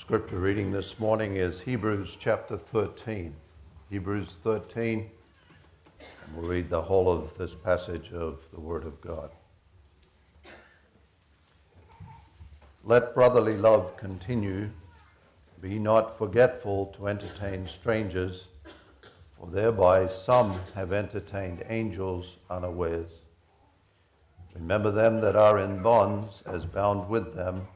scripture 0.00 0.38
reading 0.38 0.72
this 0.72 0.98
morning 0.98 1.36
is 1.36 1.60
Hebrews 1.60 2.16
chapter 2.18 2.56
13. 2.56 3.34
Hebrews 3.90 4.38
13. 4.42 5.10
And 6.00 6.34
we'll 6.34 6.48
read 6.48 6.70
the 6.70 6.80
whole 6.80 7.12
of 7.12 7.36
this 7.36 7.54
passage 7.54 8.10
of 8.14 8.38
the 8.54 8.60
Word 8.60 8.86
of 8.86 8.98
God. 9.02 9.30
Let 12.82 13.14
brotherly 13.14 13.58
love 13.58 13.94
continue. 13.98 14.70
Be 15.60 15.78
not 15.78 16.16
forgetful 16.16 16.86
to 16.96 17.08
entertain 17.08 17.68
strangers, 17.68 18.44
for 19.38 19.48
thereby 19.50 20.08
some 20.08 20.58
have 20.74 20.94
entertained 20.94 21.62
angels 21.68 22.36
unawares. 22.48 23.10
Remember 24.54 24.90
them 24.90 25.20
that 25.20 25.36
are 25.36 25.58
in 25.58 25.82
bonds 25.82 26.36
as 26.46 26.64
bound 26.64 27.06
with 27.10 27.34
them 27.36 27.66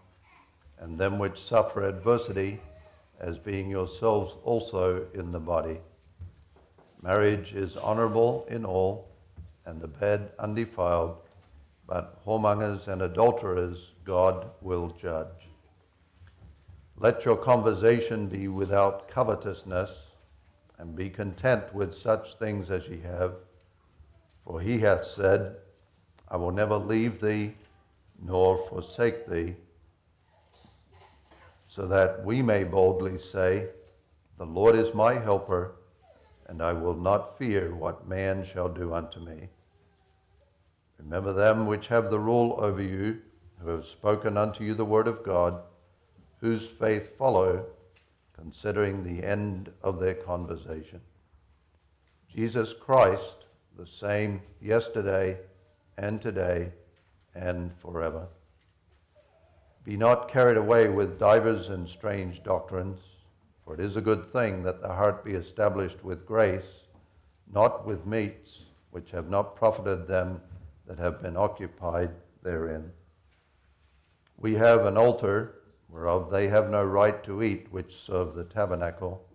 and 0.84 0.98
them 0.98 1.19
which 1.19 1.41
suffer 1.43 1.88
adversity, 1.88 2.61
as 3.19 3.38
being 3.38 3.70
yourselves 3.70 4.34
also 4.45 5.06
in 5.15 5.33
the 5.33 5.41
body. 5.41 5.80
Marriage 7.01 7.55
is 7.55 7.75
honorable 7.79 8.47
in 8.51 8.66
all, 8.66 9.09
and 9.65 9.80
the 9.80 9.89
bed 9.89 10.30
undefiled, 10.39 11.16
but 11.87 12.23
whoremongers 12.27 12.87
and 12.87 13.01
adulterers 13.01 13.92
God 14.05 14.51
will 14.61 14.91
judge. 14.91 15.48
Let 16.98 17.25
your 17.25 17.39
conversation 17.39 18.27
be 18.27 18.48
without 18.48 19.09
covetousness, 19.09 19.91
and 20.78 20.94
be 20.94 21.09
content 21.09 21.75
with 21.75 21.97
such 21.97 22.34
things 22.34 22.70
as 22.70 22.87
ye 22.89 23.00
have. 23.00 23.37
For 24.44 24.61
he 24.61 24.81
hath 24.81 25.05
said, 25.05 25.56
I 26.28 26.37
will 26.37 26.53
never 26.53 26.77
leave 26.77 27.22
thee 27.22 27.55
nor 28.22 28.69
forsake 28.69 29.27
thee 29.27 29.56
so 31.75 31.89
that 31.89 32.25
we 32.25 32.41
may 32.41 32.62
boldly 32.62 33.19
say, 33.19 33.67
The 34.39 34.47
Lord 34.47 34.77
is 34.77 34.94
my 34.94 35.14
helper, 35.14 35.75
and 36.47 36.62
I 36.62 36.72
will 36.72 36.94
not 36.94 37.36
fear 37.36 37.75
what 37.75 38.06
man 38.08 38.44
shall 38.44 38.69
do 38.69 38.94
unto 38.94 39.19
me. 39.19 39.48
Remember 41.00 41.33
them 41.33 41.66
which 41.66 41.89
have 41.89 42.12
the 42.12 42.20
rule 42.20 42.56
over 42.61 42.81
you, 42.81 43.20
who 43.61 43.70
have 43.70 43.86
spoken 43.86 44.36
unto 44.36 44.62
you 44.62 44.75
the 44.75 44.84
word 44.84 45.08
of 45.08 45.25
God, 45.25 45.62
whose 46.41 46.64
faith 46.64 47.19
follow, 47.19 47.66
considering 48.38 49.03
the 49.03 49.27
end 49.27 49.69
of 49.83 49.98
their 49.98 50.14
conversation. 50.14 51.00
Jesus 52.33 52.72
Christ, 52.72 53.47
the 53.77 53.86
same 53.86 54.41
yesterday 54.62 55.38
and 55.98 56.22
today 56.22 56.70
and 57.34 57.72
forever. 57.81 58.28
Be 59.85 59.99
not 59.99 60.29
carried 60.29 60.57
away 60.57 60.89
with 60.89 61.19
divers 61.19 61.69
and 61.69 61.87
strange 61.87 62.43
doctrines, 62.43 63.01
for 63.65 63.75
it 63.75 63.81
is 63.81 63.97
a 63.97 64.01
good 64.01 64.33
thing 64.33 64.63
that 64.63 64.81
the 64.81 64.89
heart 64.89 65.23
be 65.23 65.35
established 65.35 66.03
with 66.03 66.25
grace, 66.25 66.87
not 67.53 67.87
with 67.87 68.07
meats 68.07 68.62
which 68.93 69.11
have 69.11 69.29
not 69.29 69.57
profited 69.57 70.07
them 70.07 70.41
that 70.87 70.99
have 70.99 71.21
been 71.21 71.37
occupied 71.37 72.11
therein. 72.43 72.93
We 74.39 74.55
have 74.55 74.87
an 74.87 74.97
altar 74.97 75.57
whereof 75.91 76.31
they 76.31 76.49
have 76.49 76.71
no 76.71 76.83
right 76.83 77.23
to 77.25 77.43
eat 77.43 77.67
which 77.71 78.03
serve 78.03 78.35
the 78.35 78.45
tabernacle. 78.45 79.29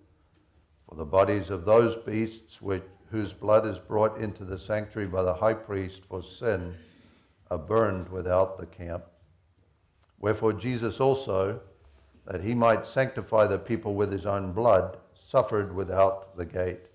For 0.88 0.96
the 0.96 1.06
bodies 1.06 1.52
of 1.52 1.66
those 1.66 1.96
beasts 1.96 2.60
which, 2.60 2.84
whose 3.12 3.34
blood 3.34 3.68
is 3.68 3.78
brought 3.78 4.18
into 4.18 4.46
the 4.46 4.58
sanctuary 4.58 5.08
by 5.08 5.22
the 5.22 5.34
high 5.34 5.54
priest 5.54 6.02
for 6.10 6.24
sin 6.24 6.76
are 7.52 7.58
burned 7.58 8.10
without 8.10 8.58
the 8.58 8.66
camp. 8.66 9.06
Wherefore 10.20 10.54
Jesus 10.54 11.00
also, 11.00 11.62
that 12.26 12.42
he 12.42 12.54
might 12.54 12.86
sanctify 12.86 13.48
the 13.48 13.58
people 13.58 13.96
with 13.96 14.12
his 14.12 14.26
own 14.26 14.52
blood, 14.52 14.98
suffered 15.30 15.74
without 15.74 16.36
the 16.38 16.46
gate. 16.46 16.86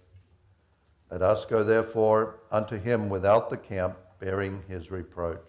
Let 1.10 1.22
us 1.22 1.44
go 1.44 1.64
therefore 1.64 2.40
unto 2.50 2.78
him 2.78 3.08
without 3.08 3.50
the 3.50 3.56
camp, 3.56 3.96
bearing 4.20 4.62
his 4.68 4.90
reproach. 4.90 5.44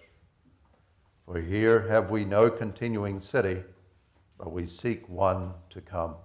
For 1.26 1.40
here 1.40 1.88
have 1.88 2.12
we 2.12 2.24
no 2.24 2.50
continuing 2.50 3.20
city, 3.20 3.64
but 4.38 4.52
we 4.52 4.68
seek 4.68 5.08
one 5.10 5.54
to 5.72 5.82
come. 5.82 6.16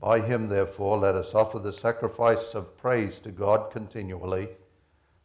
By 0.00 0.20
him, 0.20 0.48
therefore, 0.48 0.98
let 0.98 1.14
us 1.14 1.34
offer 1.34 1.58
the 1.58 1.72
sacrifice 1.72 2.54
of 2.54 2.76
praise 2.76 3.18
to 3.20 3.30
God 3.30 3.70
continually, 3.70 4.48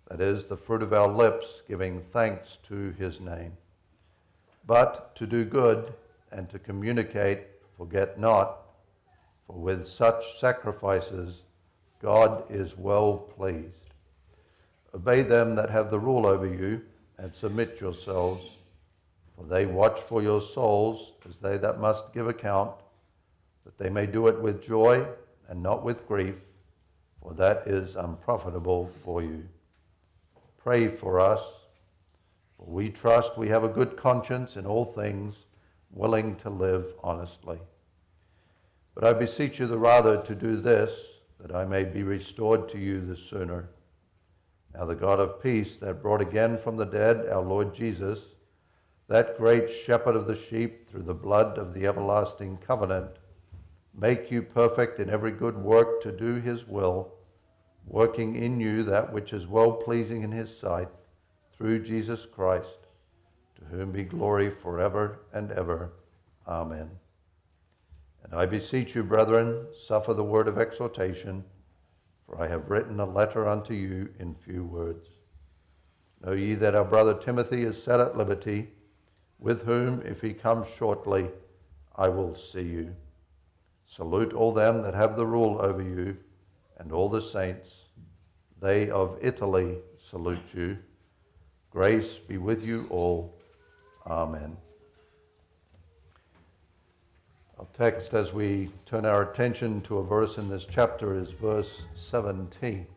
that 0.10 0.22
is, 0.22 0.46
the 0.46 0.58
fruit 0.58 0.84
of 0.84 0.94
our 0.94 1.08
lips, 1.08 1.62
giving 1.68 2.02
thanks 2.02 2.58
to 2.68 2.92
his 3.00 3.22
name. 3.22 3.54
But 4.68 5.16
to 5.18 5.28
do 5.28 5.46
good 5.46 5.94
and 6.32 6.50
to 6.50 6.60
communicate, 6.60 7.42
forget 7.78 8.20
not, 8.20 8.62
for 9.46 9.58
with 9.58 9.88
such 9.88 10.40
sacrifices 10.40 11.42
God 12.02 12.44
is 12.50 12.78
well 12.78 13.18
pleased. 13.18 13.94
Obey 14.94 15.22
them 15.22 15.56
that 15.56 15.70
have 15.70 15.92
the 15.92 16.00
rule 16.00 16.26
over 16.26 16.48
you, 16.48 16.82
and 17.18 17.34
submit 17.34 17.80
yourselves, 17.80 18.46
for 19.36 19.46
they 19.46 19.66
watch 19.66 20.00
for 20.00 20.22
your 20.22 20.42
souls 20.42 21.14
as 21.30 21.38
they 21.38 21.58
that 21.58 21.80
must 21.80 22.14
give 22.14 22.28
account, 22.28 22.72
that 23.64 23.78
they 23.78 23.90
may 23.90 24.06
do 24.06 24.28
it 24.28 24.40
with 24.40 24.64
joy 24.64 25.06
and 25.48 25.62
not 25.62 25.84
with 25.84 26.08
grief, 26.08 26.36
for 27.22 27.34
that 27.34 27.68
is 27.68 27.96
unprofitable 27.96 28.90
for 29.04 29.22
you. 29.22 29.44
Pray 30.58 30.88
for 30.88 31.20
us 31.20 31.42
for 32.58 32.66
we 32.68 32.90
trust 32.90 33.38
we 33.38 33.50
have 33.50 33.64
a 33.64 33.70
good 33.70 33.98
conscience 33.98 34.56
in 34.56 34.66
all 34.66 34.86
things, 34.86 35.36
willing 35.92 36.36
to 36.38 36.50
live 36.50 36.94
honestly. 37.04 37.60
But 38.94 39.04
I 39.04 39.14
beseech 39.14 39.60
you 39.60 39.68
the 39.68 39.78
rather 39.78 40.22
to 40.24 40.36
do 40.36 40.56
this, 40.56 40.92
that 41.40 41.54
I 41.54 41.66
may 41.66 41.84
be 41.84 42.04
restored 42.04 42.70
to 42.70 42.78
you 42.78 43.02
the 43.02 43.18
sooner. 43.18 43.70
Now 44.74 44.86
the 44.86 44.96
God 44.96 45.20
of 45.20 45.42
peace, 45.44 45.78
that 45.78 46.02
brought 46.02 46.22
again 46.22 46.58
from 46.58 46.78
the 46.78 46.86
dead 46.86 47.28
our 47.28 47.44
Lord 47.44 47.74
Jesus, 47.74 48.20
that 49.08 49.38
great 49.38 49.70
shepherd 49.70 50.16
of 50.16 50.28
the 50.28 50.36
sheep 50.36 50.90
through 50.90 51.04
the 51.04 51.14
blood 51.14 51.58
of 51.58 51.74
the 51.74 51.86
everlasting 51.86 52.58
covenant, 52.58 53.12
make 53.94 54.32
you 54.32 54.42
perfect 54.42 55.00
in 55.00 55.10
every 55.10 55.32
good 55.32 55.58
work 55.58 56.02
to 56.02 56.12
do 56.12 56.36
his 56.36 56.68
will, 56.68 57.14
working 57.86 58.36
in 58.36 58.60
you 58.60 58.84
that 58.84 59.12
which 59.12 59.34
is 59.34 59.46
well 59.46 59.74
pleasing 59.74 60.24
in 60.24 60.32
his 60.32 60.58
sight 60.58 60.90
through 61.58 61.84
Jesus 61.84 62.26
Christ, 62.26 62.88
to 63.58 63.66
whom 63.66 63.92
be 63.92 64.04
glory 64.04 64.50
forever 64.50 65.20
and 65.34 65.52
ever. 65.52 65.92
Amen. 66.48 66.90
And 68.24 68.34
I 68.34 68.46
beseech 68.46 68.96
you, 68.96 69.04
brethren, 69.04 69.68
suffer 69.88 70.14
the 70.14 70.24
word 70.24 70.48
of 70.48 70.58
exhortation, 70.58 71.44
for 72.26 72.42
I 72.42 72.48
have 72.48 72.70
written 72.70 73.00
a 73.00 73.06
letter 73.06 73.48
unto 73.48 73.74
you 73.74 74.10
in 74.20 74.36
few 74.36 74.64
words. 74.64 75.08
Know 76.24 76.34
ye 76.34 76.56
that 76.56 76.76
our 76.76 76.84
brother 76.84 77.14
Timothy 77.14 77.64
is 77.64 77.82
set 77.82 78.00
at 78.00 78.18
liberty, 78.18 78.70
with 79.40 79.64
whom, 79.64 80.02
if 80.02 80.22
he 80.22 80.34
comes 80.34 80.68
shortly, 80.68 81.30
I 81.96 82.10
will 82.10 82.36
see 82.36 82.64
you. 82.64 82.96
Salute 83.88 84.34
all 84.34 84.52
them 84.52 84.82
that 84.82 84.96
have 84.96 85.16
the 85.16 85.26
rule 85.26 85.60
over 85.62 85.82
you, 85.82 86.18
and 86.80 86.92
all 86.92 87.10
the 87.10 87.22
saints. 87.22 87.70
They 88.62 88.90
of 88.90 89.18
Italy 89.22 89.78
salute 90.10 90.54
you. 90.54 90.78
Grace 91.76 92.20
be 92.20 92.38
with 92.38 92.64
you 92.64 92.88
all. 92.90 93.34
Amen. 94.08 94.56
Our 97.60 97.68
text, 97.74 98.14
as 98.14 98.32
we 98.32 98.72
turn 98.86 99.06
our 99.06 99.30
attention 99.30 99.82
to 99.82 99.98
a 99.98 100.04
verse 100.06 100.38
in 100.38 100.48
this 100.48 100.66
chapter, 100.66 101.20
is 101.20 101.32
verse 101.32 101.82
17. 101.96 102.88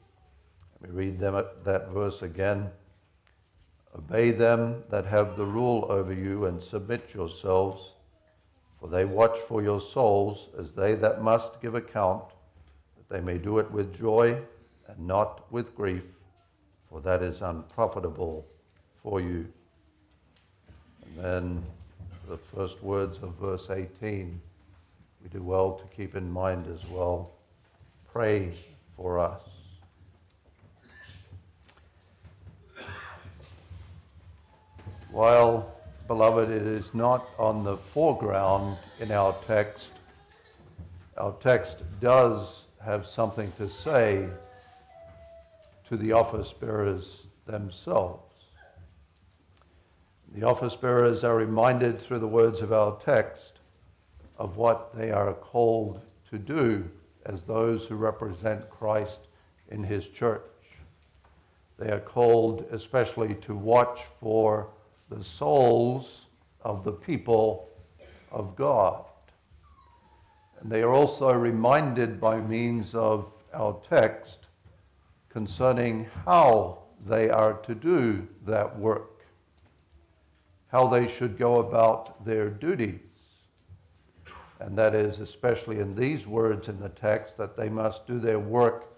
Let 0.81 0.91
me 0.91 0.97
read 0.97 1.19
them, 1.19 1.45
that 1.65 1.89
verse 1.89 2.23
again. 2.23 2.71
Obey 3.97 4.31
them 4.31 4.85
that 4.91 5.07
have 5.07 5.37
the 5.37 5.47
rule 5.47 5.85
over 5.89 6.13
you, 6.13 6.45
and 6.45 6.63
submit 6.63 7.13
yourselves, 7.13 7.95
for 8.79 8.89
they 8.89 9.05
watch 9.05 9.37
for 9.39 9.61
your 9.61 9.81
souls 9.81 10.51
as 10.57 10.71
they 10.71 10.95
that 10.95 11.21
must 11.21 11.61
give 11.61 11.75
account, 11.75 12.23
that 12.97 13.13
they 13.13 13.21
may 13.21 13.39
do 13.39 13.59
it 13.59 13.69
with 13.73 13.99
joy 13.99 14.41
and 14.87 15.05
not 15.05 15.51
with 15.51 15.75
grief, 15.75 16.05
for 16.89 17.01
that 17.01 17.25
is 17.25 17.43
unprofitable 17.43 18.47
for 19.09 19.21
you. 19.23 19.47
And 21.07 21.25
then 21.25 21.63
the 22.29 22.37
first 22.37 22.83
words 22.83 23.17
of 23.23 23.35
verse 23.37 23.71
18, 23.71 24.39
we 25.23 25.29
do 25.31 25.43
well 25.43 25.73
to 25.73 25.97
keep 25.97 26.15
in 26.15 26.31
mind 26.31 26.67
as 26.67 26.87
well. 26.91 27.31
Pray 28.13 28.53
for 28.97 29.19
us. 29.19 29.41
While, 35.11 35.75
beloved, 36.07 36.51
it 36.51 36.67
is 36.67 36.93
not 36.93 37.31
on 37.39 37.65
the 37.65 37.79
foreground 37.79 38.77
in 39.01 39.11
our 39.11 39.35
text, 39.47 39.93
our 41.17 41.35
text 41.41 41.79
does 42.03 42.65
have 42.85 43.07
something 43.07 43.51
to 43.57 43.71
say 43.71 44.29
to 45.89 45.97
the 45.97 46.13
office 46.13 46.53
bearers 46.53 47.23
themselves. 47.47 48.28
The 50.35 50.47
office 50.47 50.77
bearers 50.77 51.25
are 51.25 51.37
reminded 51.37 51.99
through 51.99 52.19
the 52.19 52.29
words 52.29 52.61
of 52.61 52.73
our 52.73 52.99
text 53.01 53.61
of 54.37 54.57
what 54.57 54.95
they 54.95 55.11
are 55.11 55.33
called 55.33 56.01
to 56.31 56.39
do 56.39 56.89
as 57.27 57.43
those 57.43 57.87
who 57.87 57.97
represent 57.97 58.71
Christ 58.71 59.29
in 59.71 59.83
his 59.83 60.09
church. 60.09 60.43
They 61.79 61.91
are 61.91 62.01
called 62.01 62.67
especially 62.71 63.35
to 63.37 63.55
watch 63.55 64.03
for 64.21 64.69
the 65.11 65.23
souls 65.23 66.23
of 66.63 66.85
the 66.85 66.93
people 66.93 67.69
of 68.31 68.57
God. 68.57 69.05
And 70.61 70.71
they 70.71 70.83
are 70.83 70.93
also 70.93 71.33
reminded 71.33 72.21
by 72.21 72.41
means 72.41 72.95
of 72.95 73.33
our 73.55 73.81
text 73.89 74.41
concerning 75.29 76.07
how 76.25 76.79
they 77.07 77.31
are 77.31 77.55
to 77.55 77.75
do 77.75 78.27
that 78.45 78.77
work, 78.79 79.18
how 80.69 80.87
they 80.87 81.09
should 81.09 81.39
go 81.39 81.59
about 81.59 82.25
their 82.25 82.49
duties. 82.51 83.01
And 84.61 84.77
that 84.77 84.95
is, 84.95 85.21
especially 85.21 85.79
in 85.81 85.95
these 85.95 86.27
words 86.27 86.69
in 86.69 86.81
the 86.81 86.89
text, 86.89 87.37
that 87.39 87.57
they 87.57 87.69
must 87.69 88.07
do 88.07 88.19
their 88.19 88.39
work 88.39 88.93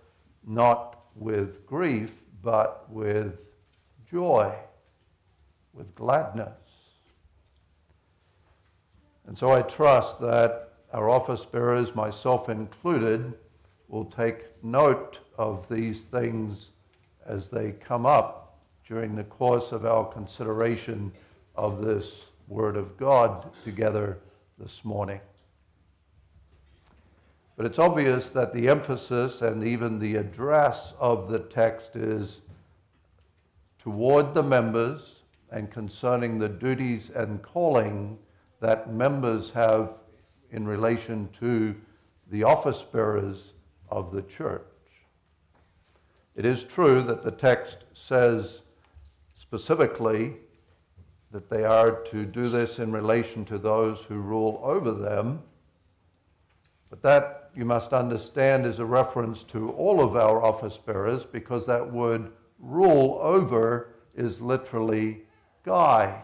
not 0.47 1.01
with 1.15 1.67
grief, 1.67 2.13
but 2.43 2.91
with 2.91 3.39
joy, 4.11 4.53
with 5.75 5.95
gladness. 5.95 6.49
And 9.27 9.37
so 9.37 9.51
I 9.51 9.63
trust 9.63 10.21
that 10.21 10.73
our 10.93 11.09
office 11.09 11.45
bearers, 11.45 11.95
myself 11.95 12.49
included, 12.49 13.35
will 13.89 14.07
take 14.07 14.47
note 14.65 15.19
of 15.39 15.69
these 15.69 16.01
things 16.03 16.71
as 17.27 17.49
they 17.49 17.73
come 17.73 18.07
up 18.07 18.59
during 18.89 19.15
the 19.15 19.25
course 19.25 19.73
of 19.73 19.85
our 19.85 20.05
consideration 20.07 21.13
of 21.55 21.85
this 21.85 22.07
Word 22.49 22.77
of 22.77 22.97
God 22.97 23.53
together 23.65 24.19
this 24.59 24.85
morning. 24.85 25.21
But 27.57 27.67
it's 27.67 27.79
obvious 27.79 28.31
that 28.31 28.55
the 28.55 28.69
emphasis 28.69 29.43
and 29.43 29.63
even 29.63 29.99
the 29.99 30.17
address 30.17 30.95
of 30.99 31.31
the 31.31 31.41
text 31.41 31.95
is 31.95 32.39
toward 33.79 34.35
the 34.35 34.43
members 34.43 35.17
and 35.51 35.71
concerning 35.71 36.39
the 36.39 36.49
duties 36.49 37.11
and 37.15 37.43
calling 37.43 38.19
that 38.61 38.93
members 38.93 39.51
have 39.51 39.95
in 40.53 40.67
relation 40.67 41.29
to 41.39 41.75
the 42.31 42.45
office 42.45 42.83
bearers 42.83 43.53
of 43.91 44.13
the 44.13 44.23
church. 44.23 44.63
It 46.37 46.45
is 46.45 46.65
true 46.65 47.03
that 47.03 47.23
the 47.23 47.31
text 47.31 47.85
says 47.93 48.61
specifically 49.39 50.37
that 51.33 51.49
they 51.49 51.65
are 51.65 51.93
to 52.03 52.25
do 52.25 52.49
this 52.49 52.79
in 52.79 52.91
relation 52.93 53.45
to 53.45 53.59
those 53.59 54.03
who 54.03 54.17
rule 54.17 54.61
over 54.65 54.93
them, 54.93 55.41
but 56.89 57.03
that 57.03 57.51
you 57.55 57.65
must 57.65 57.93
understand 57.93 58.67
is 58.67 58.79
a 58.79 58.85
reference 58.85 59.45
to 59.45 59.71
all 59.71 60.01
of 60.03 60.17
our 60.17 60.43
office 60.43 60.77
bearers 60.77 61.25
because 61.25 61.67
that 61.67 61.93
word 61.93 62.33
rule 62.59 63.19
over 63.23 63.95
is 64.15 64.41
literally 64.41 65.23
guide. 65.65 66.23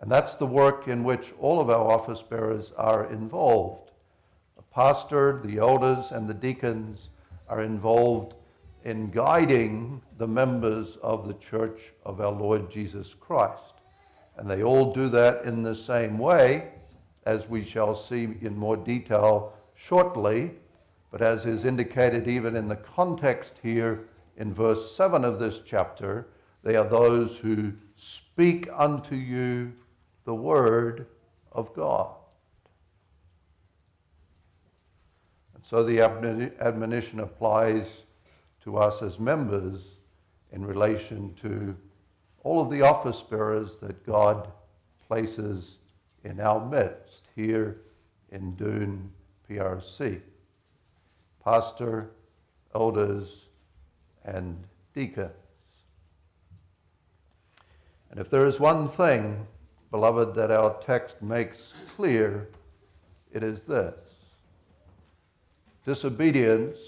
And 0.00 0.10
that's 0.10 0.34
the 0.34 0.46
work 0.46 0.88
in 0.88 1.04
which 1.04 1.32
all 1.40 1.60
of 1.60 1.70
our 1.70 1.90
office 1.90 2.22
bearers 2.22 2.72
are 2.76 3.10
involved. 3.10 3.92
The 4.56 4.62
pastor, 4.62 5.40
the 5.44 5.58
elders, 5.58 6.10
and 6.10 6.28
the 6.28 6.34
deacons 6.34 7.08
are 7.48 7.62
involved 7.62 8.34
in 8.84 9.10
guiding 9.10 10.02
the 10.18 10.26
members 10.26 10.96
of 11.02 11.26
the 11.26 11.34
church 11.34 11.92
of 12.04 12.20
our 12.20 12.32
Lord 12.32 12.70
Jesus 12.70 13.14
Christ. 13.14 13.74
And 14.36 14.50
they 14.50 14.62
all 14.62 14.92
do 14.92 15.08
that 15.10 15.44
in 15.44 15.62
the 15.62 15.74
same 15.74 16.18
way, 16.18 16.68
as 17.24 17.48
we 17.48 17.64
shall 17.64 17.94
see 17.94 18.28
in 18.40 18.56
more 18.56 18.76
detail 18.76 19.52
shortly, 19.74 20.52
but 21.10 21.22
as 21.22 21.46
is 21.46 21.64
indicated 21.64 22.28
even 22.28 22.56
in 22.56 22.68
the 22.68 22.76
context 22.76 23.58
here 23.62 24.08
in 24.36 24.52
verse 24.52 24.94
7 24.96 25.24
of 25.24 25.38
this 25.38 25.62
chapter, 25.64 26.28
they 26.62 26.76
are 26.76 26.88
those 26.88 27.36
who 27.36 27.72
speak 27.96 28.68
unto 28.74 29.14
you 29.14 29.72
the 30.24 30.34
word 30.34 31.06
of 31.52 31.74
God. 31.74 32.14
And 35.54 35.64
so 35.64 35.82
the 35.82 36.00
admonition 36.00 37.20
applies 37.20 37.86
to 38.64 38.76
us 38.76 39.02
as 39.02 39.18
members 39.18 39.80
in 40.56 40.64
relation 40.64 41.34
to 41.34 41.76
all 42.42 42.62
of 42.62 42.70
the 42.70 42.80
office 42.80 43.20
bearers 43.20 43.76
that 43.82 44.06
God 44.06 44.50
places 45.06 45.76
in 46.24 46.40
our 46.40 46.66
midst 46.66 47.24
here 47.36 47.82
in 48.32 48.54
Doon 48.56 49.12
PRC, 49.48 50.18
pastor, 51.44 52.10
elders, 52.74 53.28
and 54.24 54.56
deacons. 54.94 55.30
And 58.10 58.18
if 58.18 58.30
there 58.30 58.46
is 58.46 58.58
one 58.58 58.88
thing, 58.88 59.46
beloved, 59.90 60.34
that 60.36 60.50
our 60.50 60.74
text 60.82 61.20
makes 61.20 61.74
clear, 61.94 62.48
it 63.30 63.42
is 63.44 63.60
this 63.62 63.94
disobedience 65.84 66.78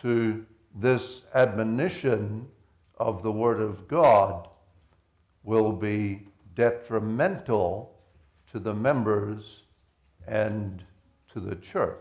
to 0.00 0.46
this 0.76 1.22
admonition 1.34 2.46
of 2.98 3.22
the 3.22 3.32
Word 3.32 3.60
of 3.60 3.88
God 3.88 4.48
will 5.42 5.72
be 5.72 6.26
detrimental 6.54 7.94
to 8.52 8.58
the 8.58 8.74
members 8.74 9.62
and 10.26 10.82
to 11.32 11.40
the 11.40 11.56
church. 11.56 11.98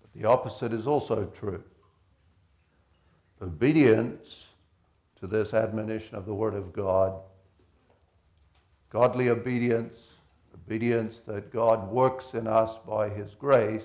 But 0.00 0.12
the 0.14 0.28
opposite 0.28 0.72
is 0.72 0.86
also 0.86 1.24
true. 1.26 1.62
Obedience 3.42 4.28
to 5.18 5.26
this 5.26 5.52
admonition 5.52 6.14
of 6.14 6.26
the 6.26 6.34
Word 6.34 6.54
of 6.54 6.72
God, 6.72 7.20
godly 8.90 9.28
obedience, 9.28 9.94
obedience 10.54 11.22
that 11.26 11.52
God 11.52 11.90
works 11.90 12.34
in 12.34 12.46
us 12.46 12.78
by 12.86 13.08
His 13.08 13.34
grace, 13.34 13.82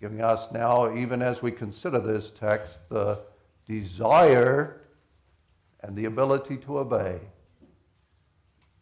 giving 0.00 0.20
us 0.20 0.50
now, 0.52 0.94
even 0.96 1.22
as 1.22 1.42
we 1.42 1.50
consider 1.50 1.98
this 1.98 2.30
text, 2.30 2.78
the 2.88 3.20
desire 3.66 4.80
and 5.82 5.96
the 5.96 6.04
ability 6.06 6.56
to 6.58 6.78
obey 6.78 7.18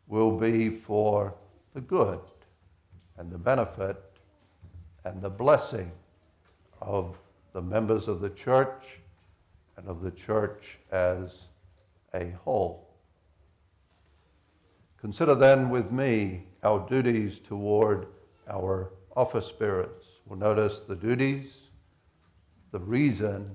will 0.09 0.37
be 0.37 0.69
for 0.69 1.35
the 1.75 1.81
good 1.81 2.21
and 3.19 3.31
the 3.31 3.39
benefit 3.39 4.03
and 5.05 5.21
the 5.21 5.31
blessing 5.31 5.91
of 6.81 7.17
the 7.53 7.63
members 7.63 8.09
of 8.09 8.21
the 8.21 8.31
church 8.31 8.99
and 9.77 9.89
of 9.89 10.03
the 10.03 10.11
church 10.11 10.79
as 10.91 11.31
a 12.15 12.31
whole. 12.45 12.89
Consider 15.01 15.35
then 15.35 15.71
with 15.71 15.91
me 15.91 16.45
our 16.63 16.87
duties 16.89 17.41
toward 17.41 18.07
our 18.49 18.91
office 19.17 19.51
bearers. 19.51 20.02
We'll 20.27 20.39
notice 20.39 20.81
the 20.81 20.97
duties, 20.97 21.51
the 22.71 22.79
reason, 22.79 23.51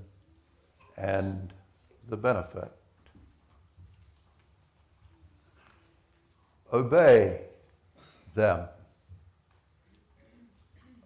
and 0.98 1.54
the 2.10 2.18
benefit. 2.18 2.72
Obey 6.74 7.42
them. 8.36 8.68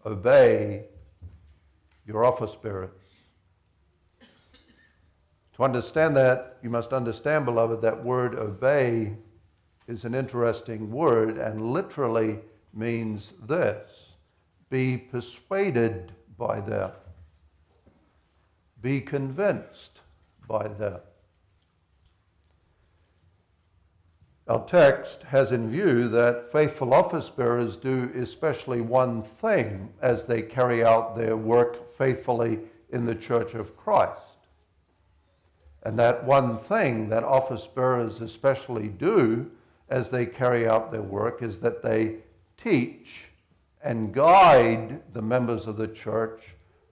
Obey 0.06 0.86
your 2.08 2.26
office 2.26 2.56
bearers. 2.56 2.90
To 5.56 5.64
understand 5.64 6.16
that, 6.16 6.58
you 6.64 6.70
must 6.70 6.92
understand, 6.92 7.46
beloved, 7.46 7.82
that 7.82 8.04
word 8.04 8.36
obey 8.36 9.16
is 9.88 10.06
an 10.06 10.16
interesting 10.16 10.90
word 10.90 11.38
and 11.38 11.62
literally 11.74 12.40
means 12.74 13.34
this 13.48 13.90
be 14.72 14.98
persuaded 14.98 16.14
by 16.38 16.62
them, 16.62 16.90
be 18.82 19.02
convinced 19.02 20.00
by 20.48 20.68
them. 20.68 21.00
Our 24.48 24.66
text 24.66 25.24
has 25.24 25.52
in 25.52 25.70
view 25.70 26.08
that 26.10 26.52
faithful 26.52 26.94
office 26.94 27.30
bearers 27.30 27.78
do 27.78 28.12
especially 28.16 28.82
one 28.82 29.22
thing 29.22 29.90
as 30.02 30.26
they 30.26 30.42
carry 30.42 30.84
out 30.84 31.16
their 31.16 31.38
work 31.38 31.94
faithfully 31.94 32.60
in 32.90 33.06
the 33.06 33.16
church 33.16 33.54
of 33.54 33.78
Christ. 33.78 34.20
And 35.84 36.00
that 36.00 36.24
one 36.24 36.58
thing 36.58 37.10
that 37.10 37.24
office 37.24 37.68
bearers 37.68 38.22
especially 38.22 38.88
do 38.88 39.52
as 39.90 40.10
they 40.10 40.26
carry 40.26 40.68
out 40.68 40.92
their 40.92 41.02
work 41.02 41.42
is 41.42 41.60
that 41.60 41.84
they 41.84 42.18
teach 42.58 43.31
and 43.84 44.14
guide 44.14 45.02
the 45.14 45.22
members 45.22 45.68
of 45.68 45.78
the 45.78 45.88
church 45.88 46.44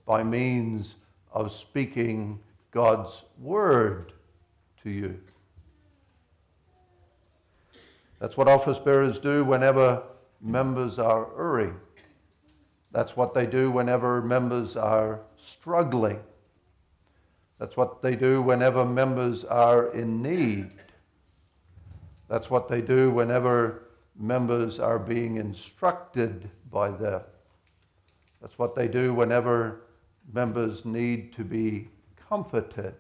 by 0.06 0.24
means 0.24 0.96
of 1.32 1.52
speaking 1.52 2.40
God's 2.72 3.24
word 3.40 4.14
to 4.84 4.90
you. 4.90 5.20
That's 8.20 8.36
what 8.36 8.48
office 8.48 8.78
bearers 8.78 9.20
do 9.20 9.44
whenever 9.44 10.04
members 10.42 11.00
are 11.00 11.30
erring. 11.38 11.76
That's 12.92 13.16
what 13.16 13.34
they 13.34 13.46
do 13.46 13.72
whenever 13.72 14.22
members 14.22 14.76
are 14.76 15.22
struggling. 15.38 16.20
That's 17.60 17.78
what 17.78 18.02
they 18.02 18.16
do 18.16 18.42
whenever 18.42 18.86
members 18.86 19.44
are 19.46 19.94
in 19.94 20.22
need. 20.22 20.72
That's 22.28 22.50
what 22.50 22.68
they 22.68 22.82
do 22.82 23.12
whenever 23.12 23.89
members 24.20 24.80
are 24.80 25.00
being 25.00 25.38
instructed 25.38 26.50
by 26.72 26.92
them. 26.92 27.22
That's 28.42 28.60
what 28.60 28.76
they 28.76 28.88
do 28.88 29.14
whenever 29.14 29.82
members 30.34 30.86
need 30.86 31.34
to 31.34 31.44
be 31.44 31.90
comforted. 32.28 32.94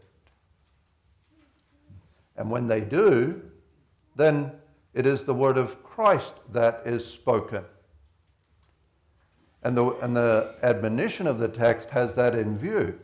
And 2.37 2.49
when 2.49 2.67
they 2.67 2.81
do, 2.81 3.41
then 4.15 4.51
it 4.93 5.05
is 5.05 5.23
the 5.23 5.33
word 5.33 5.57
of 5.57 5.83
Christ 5.83 6.33
that 6.51 6.81
is 6.85 7.05
spoken. 7.05 7.63
And 9.63 9.77
the, 9.77 9.89
and 9.99 10.15
the 10.15 10.55
admonition 10.63 11.27
of 11.27 11.39
the 11.39 11.49
text 11.49 11.89
has 11.89 12.15
that 12.15 12.33
in 12.33 12.57
view. 12.57 12.97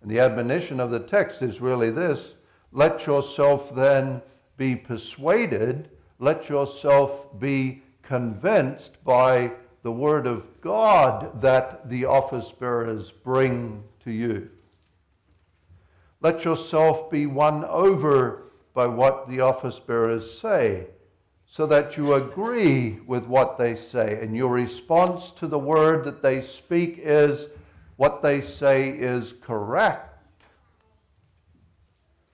And 0.00 0.10
the 0.10 0.20
admonition 0.20 0.78
of 0.80 0.90
the 0.90 1.00
text 1.00 1.42
is 1.42 1.60
really 1.60 1.90
this 1.90 2.34
let 2.72 3.06
yourself 3.06 3.74
then 3.74 4.22
be 4.56 4.74
persuaded, 4.74 5.90
let 6.22 6.48
yourself 6.48 7.26
be 7.40 7.82
convinced 8.04 9.02
by 9.02 9.50
the 9.82 9.90
word 9.90 10.24
of 10.24 10.46
God 10.60 11.40
that 11.40 11.90
the 11.90 12.04
office 12.04 12.52
bearers 12.52 13.10
bring 13.10 13.82
to 14.04 14.12
you. 14.12 14.48
Let 16.20 16.44
yourself 16.44 17.10
be 17.10 17.26
won 17.26 17.64
over 17.64 18.44
by 18.72 18.86
what 18.86 19.28
the 19.28 19.40
office 19.40 19.80
bearers 19.80 20.38
say 20.38 20.86
so 21.44 21.66
that 21.66 21.96
you 21.96 22.14
agree 22.14 23.00
with 23.04 23.26
what 23.26 23.58
they 23.58 23.74
say. 23.74 24.20
And 24.22 24.36
your 24.36 24.52
response 24.52 25.32
to 25.32 25.48
the 25.48 25.58
word 25.58 26.04
that 26.04 26.22
they 26.22 26.40
speak 26.40 27.00
is 27.02 27.46
what 27.96 28.22
they 28.22 28.42
say 28.42 28.90
is 28.90 29.34
correct. 29.42 30.22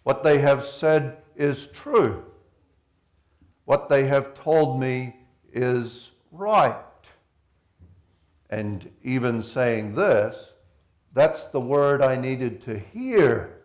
What 0.03 0.23
they 0.23 0.37
have 0.41 0.67
said 0.67 1.17
is 1.37 1.69
true. 1.69 2.28
What 3.69 3.91
they 3.91 4.07
have 4.07 4.33
told 4.33 4.81
me 4.81 5.15
is 5.53 6.13
right. 6.33 6.75
And 8.49 8.91
even 9.03 9.43
saying 9.43 9.95
this, 9.95 10.35
that's 11.13 11.49
the 11.49 11.61
word 11.61 12.01
I 12.01 12.17
needed 12.17 12.63
to 12.63 12.79
hear. 12.79 13.59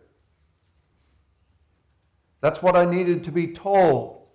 That's 2.42 2.60
what 2.60 2.76
I 2.76 2.84
needed 2.84 3.24
to 3.24 3.32
be 3.32 3.46
told. 3.46 4.26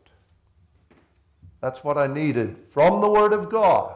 That's 1.62 1.84
what 1.84 2.00
I 2.00 2.08
needed 2.08 2.58
from 2.72 3.00
the 3.00 3.08
Word 3.08 3.32
of 3.32 3.52
God 3.52 3.96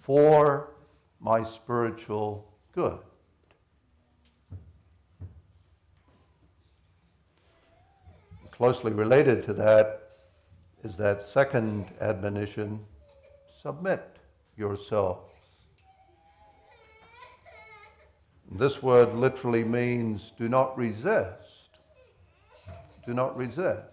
for 0.00 0.72
my 1.20 1.44
spiritual 1.44 2.52
good. 2.74 2.98
Closely 8.50 8.90
related 8.90 9.44
to 9.44 9.52
that 9.54 9.99
is 10.84 10.96
that 10.96 11.22
second 11.22 11.86
admonition 12.00 12.80
submit 13.62 14.02
yourselves. 14.56 15.30
This 18.52 18.82
word 18.82 19.14
literally 19.14 19.62
means 19.62 20.32
do 20.36 20.48
not 20.48 20.76
resist. 20.76 21.78
Do 23.06 23.14
not 23.14 23.36
resist. 23.36 23.90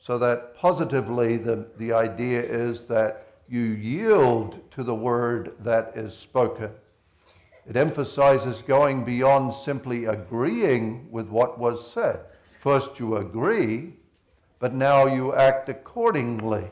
So 0.00 0.18
that 0.18 0.56
positively, 0.56 1.36
the, 1.36 1.66
the 1.78 1.92
idea 1.92 2.42
is 2.42 2.82
that 2.82 3.26
you 3.48 3.60
yield 3.60 4.58
to 4.72 4.82
the 4.82 4.94
word 4.94 5.52
that 5.60 5.92
is 5.94 6.16
spoken. 6.16 6.70
It 7.68 7.76
emphasizes 7.76 8.62
going 8.62 9.04
beyond 9.04 9.54
simply 9.54 10.06
agreeing 10.06 11.06
with 11.10 11.28
what 11.28 11.58
was 11.58 11.92
said. 11.92 12.20
First, 12.60 12.98
you 12.98 13.18
agree, 13.18 13.94
but 14.62 14.72
now 14.72 15.06
you 15.06 15.34
act 15.34 15.68
accordingly. 15.68 16.70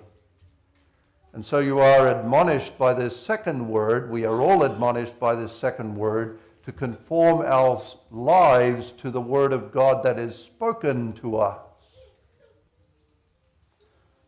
And 1.32 1.44
so 1.44 1.58
you 1.58 1.80
are 1.80 2.06
admonished 2.06 2.78
by 2.78 2.94
this 2.94 3.18
second 3.18 3.68
word. 3.68 4.12
We 4.12 4.24
are 4.24 4.40
all 4.40 4.62
admonished 4.62 5.18
by 5.18 5.34
this 5.34 5.52
second 5.52 5.96
word 5.96 6.38
to 6.62 6.70
conform 6.70 7.40
our 7.44 7.82
lives 8.12 8.92
to 8.92 9.10
the 9.10 9.20
word 9.20 9.52
of 9.52 9.72
God 9.72 10.04
that 10.04 10.20
is 10.20 10.36
spoken 10.36 11.14
to 11.14 11.38
us 11.38 11.58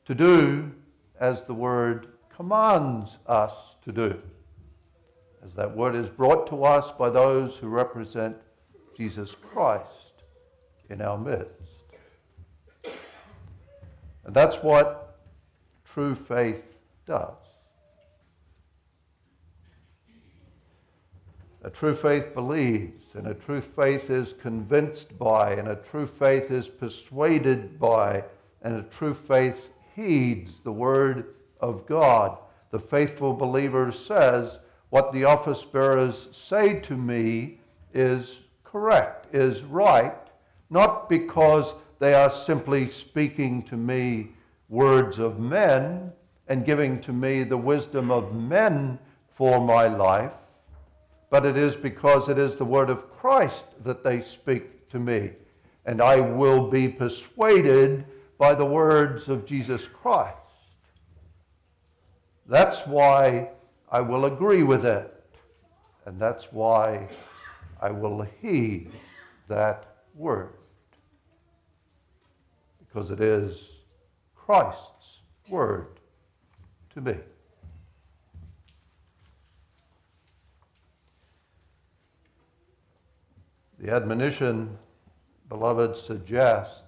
to 0.06 0.14
do 0.16 0.72
as 1.20 1.44
the 1.44 1.54
word 1.54 2.08
commands 2.34 3.16
us 3.28 3.52
to 3.84 3.92
do, 3.92 4.20
as 5.46 5.54
that 5.54 5.76
word 5.76 5.94
is 5.94 6.08
brought 6.08 6.48
to 6.48 6.64
us 6.64 6.90
by 6.98 7.08
those 7.08 7.58
who 7.58 7.68
represent 7.68 8.36
Jesus 8.96 9.36
Christ 9.52 10.24
in 10.90 11.00
our 11.00 11.16
midst. 11.16 11.61
And 14.24 14.34
that's 14.34 14.56
what 14.56 15.18
true 15.84 16.14
faith 16.14 16.74
does. 17.06 17.34
A 21.64 21.70
true 21.70 21.94
faith 21.94 22.34
believes, 22.34 23.04
and 23.14 23.28
a 23.28 23.34
true 23.34 23.60
faith 23.60 24.10
is 24.10 24.34
convinced 24.40 25.16
by, 25.16 25.52
and 25.52 25.68
a 25.68 25.76
true 25.76 26.08
faith 26.08 26.50
is 26.50 26.68
persuaded 26.68 27.78
by, 27.78 28.24
and 28.62 28.74
a 28.74 28.82
true 28.82 29.14
faith 29.14 29.70
heeds 29.94 30.60
the 30.60 30.72
word 30.72 31.34
of 31.60 31.86
God. 31.86 32.38
The 32.70 32.80
faithful 32.80 33.32
believer 33.32 33.92
says, 33.92 34.58
What 34.90 35.12
the 35.12 35.24
office 35.24 35.62
bearers 35.62 36.28
say 36.32 36.80
to 36.80 36.96
me 36.96 37.60
is 37.94 38.40
correct, 38.64 39.32
is 39.32 39.62
right, 39.62 40.16
not 40.68 41.08
because 41.08 41.74
they 42.02 42.14
are 42.14 42.32
simply 42.32 42.90
speaking 42.90 43.62
to 43.62 43.76
me 43.76 44.32
words 44.68 45.20
of 45.20 45.38
men 45.38 46.10
and 46.48 46.64
giving 46.64 47.00
to 47.00 47.12
me 47.12 47.44
the 47.44 47.56
wisdom 47.56 48.10
of 48.10 48.34
men 48.34 48.98
for 49.36 49.64
my 49.64 49.86
life, 49.86 50.32
but 51.30 51.46
it 51.46 51.56
is 51.56 51.76
because 51.76 52.28
it 52.28 52.38
is 52.38 52.56
the 52.56 52.64
word 52.64 52.90
of 52.90 53.08
Christ 53.08 53.66
that 53.84 54.02
they 54.02 54.20
speak 54.20 54.88
to 54.88 54.98
me. 54.98 55.30
And 55.86 56.02
I 56.02 56.18
will 56.18 56.68
be 56.68 56.88
persuaded 56.88 58.04
by 58.36 58.56
the 58.56 58.66
words 58.66 59.28
of 59.28 59.46
Jesus 59.46 59.86
Christ. 59.86 60.36
That's 62.48 62.84
why 62.84 63.50
I 63.92 64.00
will 64.00 64.24
agree 64.24 64.64
with 64.64 64.84
it. 64.84 65.24
And 66.06 66.18
that's 66.18 66.46
why 66.50 67.08
I 67.80 67.92
will 67.92 68.22
heed 68.40 68.90
that 69.46 69.98
word. 70.16 70.54
Because 72.92 73.10
it 73.10 73.20
is 73.20 73.56
Christ's 74.34 75.20
word 75.48 75.86
to 76.94 77.00
me. 77.00 77.16
The 83.78 83.90
admonition, 83.90 84.76
beloved, 85.48 85.96
suggests 85.96 86.82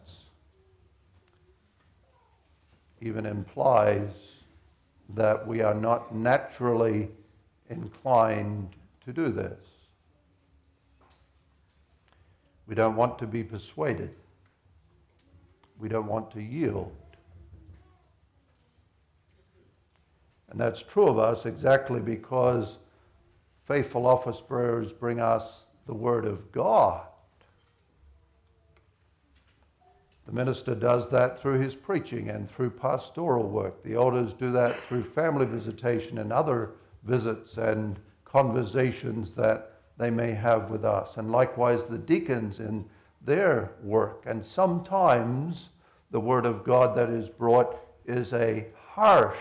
even 3.00 3.25
implies 3.26 4.11
that 5.14 5.46
we 5.46 5.62
are 5.62 5.75
not 5.75 6.14
naturally 6.14 7.08
inclined 7.70 8.68
to 9.04 9.12
do 9.12 9.30
this. 9.30 9.58
We 12.66 12.75
don't 12.75 12.96
want 12.96 13.18
to 13.18 13.26
be 13.26 13.42
persuaded. 13.42 14.14
We 15.78 15.88
don't 15.88 16.07
want 16.07 16.31
to 16.33 16.43
yield. 16.43 16.93
And 20.50 20.61
that's 20.61 20.83
true 20.83 21.09
of 21.09 21.19
us 21.19 21.47
exactly 21.47 22.00
because 22.00 22.78
faithful 23.66 24.07
office 24.07 24.40
bearers 24.40 24.93
bring 24.93 25.21
us 25.21 25.43
the 25.87 25.95
Word 25.95 26.25
of 26.25 26.52
God. 26.52 27.07
The 30.26 30.33
minister 30.33 30.75
does 30.75 31.09
that 31.11 31.38
through 31.38 31.61
his 31.61 31.75
preaching 31.75 32.31
and 32.31 32.50
through 32.50 32.71
pastoral 32.71 33.49
work. 33.49 33.83
The 33.83 33.95
elders 33.95 34.33
do 34.33 34.50
that 34.52 34.83
through 34.85 35.04
family 35.04 35.45
visitation 35.45 36.19
and 36.19 36.33
other 36.33 36.71
visits 37.02 37.59
and 37.59 37.99
conversations 38.25 39.35
that 39.35 39.73
they 39.99 40.11
may 40.11 40.33
have 40.33 40.71
with 40.71 40.85
us. 40.85 41.16
And 41.16 41.31
likewise, 41.31 41.87
the 41.87 41.99
deacons 41.99 42.61
in 42.61 42.85
their 43.25 43.73
work. 43.83 44.25
And 44.26 44.45
sometimes 44.45 45.71
the 46.11 46.21
word 46.21 46.47
of 46.47 46.64
God 46.64 46.97
that 46.97 47.11
is 47.11 47.28
brought 47.28 47.76
is 48.07 48.33
a 48.33 48.66
harsh 48.87 49.38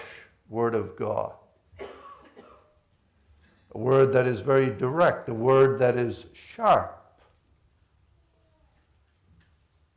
word 0.50 0.76
of 0.76 0.96
God. 0.96 1.34
A 1.80 3.78
word 3.78 4.14
that 4.14 4.28
is 4.28 4.42
very 4.42 4.70
direct, 4.70 5.30
a 5.30 5.34
word 5.34 5.80
that 5.80 5.98
is 5.98 6.26
sharp 6.34 7.04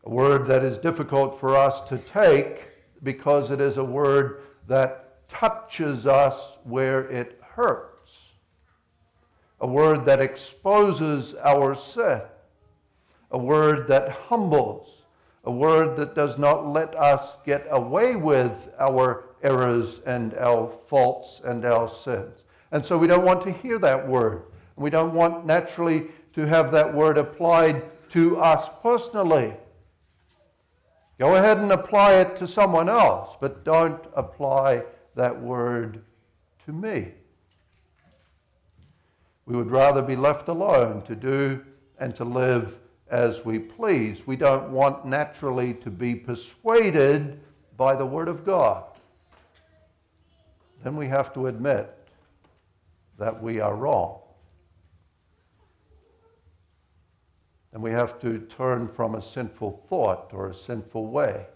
a 0.06 0.10
word 0.10 0.46
that 0.46 0.62
is 0.62 0.78
difficult 0.78 1.38
for 1.38 1.56
us 1.56 1.80
to 1.88 1.98
take 1.98 2.68
because 3.02 3.50
it 3.50 3.60
is 3.60 3.76
a 3.76 3.84
word 3.84 4.42
that 4.68 5.28
touches 5.28 6.06
us 6.06 6.58
where 6.62 7.08
it 7.10 7.40
hurts, 7.42 8.12
a 9.60 9.66
word 9.66 10.04
that 10.04 10.20
exposes 10.20 11.34
our 11.44 11.74
sin, 11.74 12.22
a 13.30 13.38
word 13.38 13.88
that 13.88 14.10
humbles, 14.10 15.02
a 15.44 15.50
word 15.50 15.96
that 15.96 16.14
does 16.14 16.38
not 16.38 16.66
let 16.66 16.94
us 16.94 17.36
get 17.44 17.66
away 17.70 18.16
with 18.16 18.70
our 18.78 19.24
errors 19.42 20.00
and 20.06 20.34
our 20.34 20.72
faults 20.88 21.40
and 21.44 21.64
our 21.64 21.88
sins. 21.88 22.42
And 22.72 22.84
so 22.84 22.98
we 22.98 23.06
don't 23.06 23.24
want 23.24 23.42
to 23.44 23.52
hear 23.52 23.78
that 23.78 24.06
word. 24.08 24.42
We 24.76 24.90
don't 24.90 25.14
want 25.14 25.46
naturally 25.46 26.08
to 26.34 26.46
have 26.46 26.72
that 26.72 26.92
word 26.92 27.16
applied 27.16 27.82
to 28.10 28.38
us 28.38 28.68
personally. 28.82 29.54
Go 31.18 31.36
ahead 31.36 31.58
and 31.58 31.72
apply 31.72 32.14
it 32.14 32.36
to 32.36 32.46
someone 32.46 32.88
else, 32.88 33.36
but 33.40 33.64
don't 33.64 34.04
apply 34.14 34.82
that 35.14 35.40
word 35.40 36.02
to 36.66 36.72
me. 36.72 37.12
We 39.46 39.56
would 39.56 39.70
rather 39.70 40.02
be 40.02 40.16
left 40.16 40.48
alone 40.48 41.02
to 41.02 41.14
do 41.14 41.64
and 41.98 42.14
to 42.16 42.24
live 42.24 42.74
as 43.10 43.44
we 43.44 43.58
please. 43.58 44.26
We 44.26 44.36
don't 44.36 44.70
want 44.70 45.04
naturally 45.04 45.74
to 45.74 45.90
be 45.90 46.14
persuaded 46.14 47.40
by 47.76 47.94
the 47.94 48.06
Word 48.06 48.28
of 48.28 48.44
God. 48.44 48.84
Then 50.82 50.96
we 50.96 51.06
have 51.08 51.32
to 51.34 51.46
admit 51.46 51.92
that 53.18 53.42
we 53.42 53.60
are 53.60 53.74
wrong. 53.74 54.20
And 57.72 57.82
we 57.82 57.90
have 57.90 58.20
to 58.20 58.38
turn 58.38 58.88
from 58.88 59.14
a 59.14 59.22
sinful 59.22 59.72
thought 59.72 60.30
or 60.32 60.48
a 60.48 60.54
sinful 60.54 61.08
way. 61.08 61.46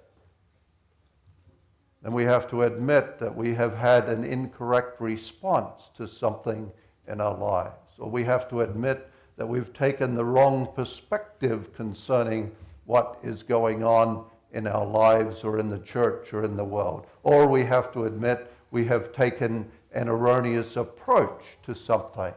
And 2.03 2.15
we 2.15 2.25
have 2.25 2.49
to 2.51 2.63
admit 2.63 3.19
that 3.19 3.35
we 3.35 3.55
have 3.55 3.77
had 3.77 4.09
an 4.09 4.25
incorrect 4.25 5.01
response 5.01 5.91
to 5.97 6.07
something 6.07 6.71
in 7.09 7.21
our 7.21 7.37
lives. 7.37 7.99
Or 7.99 8.11
we 8.11 8.25
have 8.25 8.49
to 8.51 8.63
admit 8.63 9.10
that 9.41 9.47
we've 9.47 9.73
taken 9.73 10.15
the 10.15 10.23
wrong 10.23 10.69
perspective 10.75 11.73
concerning 11.73 12.55
what 12.85 13.19
is 13.23 13.43
going 13.43 13.83
on 13.83 14.23
in 14.53 14.67
our 14.67 14.85
lives 14.85 15.45
or 15.45 15.59
in 15.59 15.71
the 15.71 15.79
church 15.79 16.35
or 16.35 16.45
in 16.45 16.59
the 16.59 16.63
world. 16.63 17.07
Or 17.23 17.49
we 17.49 17.65
have 17.65 17.91
to 17.95 18.05
admit 18.05 18.53
we 18.71 18.85
have 18.85 19.15
taken 19.15 19.67
an 19.95 20.11
erroneous 20.11 20.77
approach 20.77 21.57
to 21.63 21.75
something. 21.75 22.35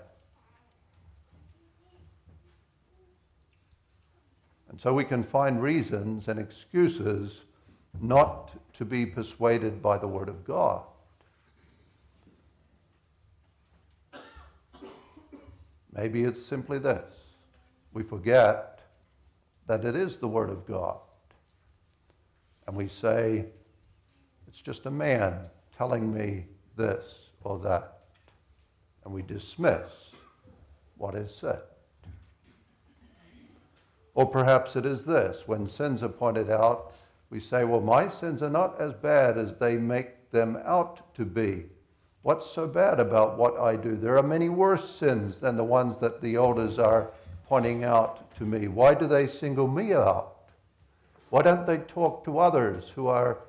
And 4.69 4.79
so 4.79 4.93
we 4.93 5.03
can 5.03 5.24
find 5.24 5.62
reasons 5.62 6.29
and 6.29 6.39
excuses 6.39 7.41
not 8.00 8.51
to 8.77 8.86
be 8.86 9.05
persuaded 9.05 9.81
by 9.81 9.98
the 9.98 10.07
Word 10.07 10.29
of 10.29 10.45
God. 10.45 10.83
Maybe 15.96 16.24
it's 16.24 16.44
simply 16.44 16.80
this 16.80 17.04
we 17.94 18.04
forget 18.04 18.82
that 19.68 19.86
it 19.86 19.96
is 19.96 20.18
the 20.18 20.28
Word 20.28 20.50
of 20.50 20.66
God. 20.66 20.98
And 22.68 22.76
we 22.76 22.88
say, 22.88 23.46
it's 24.48 24.62
just 24.62 24.86
a 24.86 24.92
man 24.92 25.50
telling 25.78 26.14
me 26.14 26.46
this 26.76 27.04
or 27.44 27.60
that. 27.60 28.00
And 29.06 29.14
we 29.14 29.22
dismiss 29.22 29.92
what 30.98 31.16
is 31.16 31.34
said. 31.34 31.62
Or 34.16 34.25
perhaps 34.25 34.75
it 34.75 34.86
is 34.86 35.06
this 35.06 35.48
when 35.48 35.68
sins 35.68 36.03
are 36.03 36.10
pointed 36.10 36.50
out, 36.50 36.94
we 37.29 37.40
say, 37.40 37.64
well, 37.64 37.82
my 37.82 38.08
sins 38.08 38.44
are 38.44 38.50
not 38.50 38.79
as 38.79 38.94
bad 38.94 39.38
as 39.38 39.56
they 39.56 39.75
make 39.75 40.29
them 40.29 40.58
out 40.66 41.14
to 41.16 41.25
be. 41.25 41.66
What's 42.24 42.50
so 42.50 42.68
bad 42.68 43.01
about 43.01 43.38
what 43.38 43.59
I 43.59 43.75
do? 43.75 43.96
There 43.96 44.18
are 44.18 44.24
many 44.24 44.48
worse 44.48 44.90
sins 44.90 45.40
than 45.40 45.57
the 45.57 45.64
ones 45.64 45.98
that 45.98 46.22
the 46.22 46.36
elders 46.36 46.79
are 46.79 47.12
pointing 47.48 47.83
out 47.83 48.33
to 48.38 48.46
me. 48.46 48.70
Why 48.70 48.94
do 48.94 49.07
they 49.07 49.27
single 49.27 49.68
me 49.68 49.94
out? 49.94 50.36
Why 51.29 51.42
don't 51.42 51.66
they 51.66 51.79
talk 51.79 52.24
to 52.25 52.40
others 52.40 52.86
who 52.96 53.07
are 53.07 53.40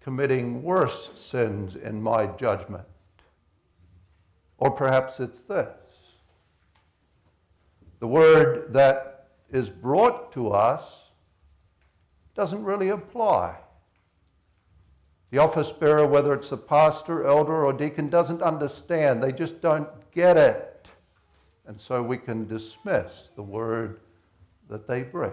committing 0.00 0.62
worse 0.62 1.10
sins 1.14 1.76
in 1.76 2.02
my 2.02 2.26
judgment? 2.26 2.84
Or 4.58 4.70
perhaps 4.70 5.20
it's 5.20 5.40
this 5.40 5.68
the 8.00 8.08
word 8.08 8.72
that 8.72 9.28
is 9.50 9.70
brought 9.70 10.32
to 10.32 10.50
us 10.50 10.82
doesn't 12.34 12.64
really 12.64 12.88
apply. 12.88 13.56
The 15.32 15.38
office 15.38 15.72
bearer, 15.72 16.06
whether 16.06 16.34
it's 16.34 16.52
a 16.52 16.58
pastor, 16.58 17.24
elder, 17.24 17.64
or 17.64 17.72
deacon, 17.72 18.10
doesn't 18.10 18.42
understand. 18.42 19.22
They 19.22 19.32
just 19.32 19.62
don't 19.62 19.88
get 20.10 20.36
it. 20.36 20.86
And 21.66 21.80
so 21.80 22.02
we 22.02 22.18
can 22.18 22.46
dismiss 22.46 23.30
the 23.34 23.42
word 23.42 24.00
that 24.68 24.86
they 24.86 25.04
bring. 25.04 25.32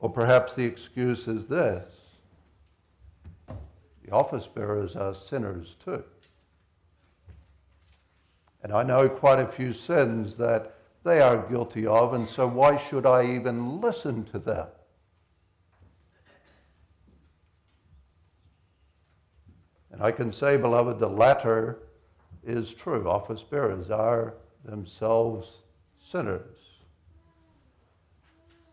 Or 0.00 0.10
perhaps 0.10 0.54
the 0.54 0.64
excuse 0.64 1.28
is 1.28 1.46
this 1.46 1.84
the 4.04 4.10
office 4.10 4.48
bearers 4.48 4.96
are 4.96 5.14
sinners 5.14 5.76
too. 5.84 6.02
And 8.64 8.72
I 8.72 8.82
know 8.82 9.08
quite 9.08 9.38
a 9.38 9.46
few 9.46 9.72
sins 9.72 10.34
that 10.34 10.74
they 11.04 11.20
are 11.20 11.48
guilty 11.48 11.86
of, 11.86 12.12
and 12.12 12.26
so 12.26 12.48
why 12.48 12.76
should 12.76 13.06
I 13.06 13.24
even 13.36 13.80
listen 13.80 14.24
to 14.32 14.40
them? 14.40 14.66
And 19.94 20.02
I 20.02 20.10
can 20.10 20.30
say, 20.30 20.58
beloved, 20.58 20.98
the 20.98 21.08
latter 21.08 21.78
is 22.44 22.74
true. 22.74 23.08
Office 23.08 23.42
bearers 23.42 23.90
are 23.90 24.34
themselves 24.64 25.58
sinners. 26.10 26.58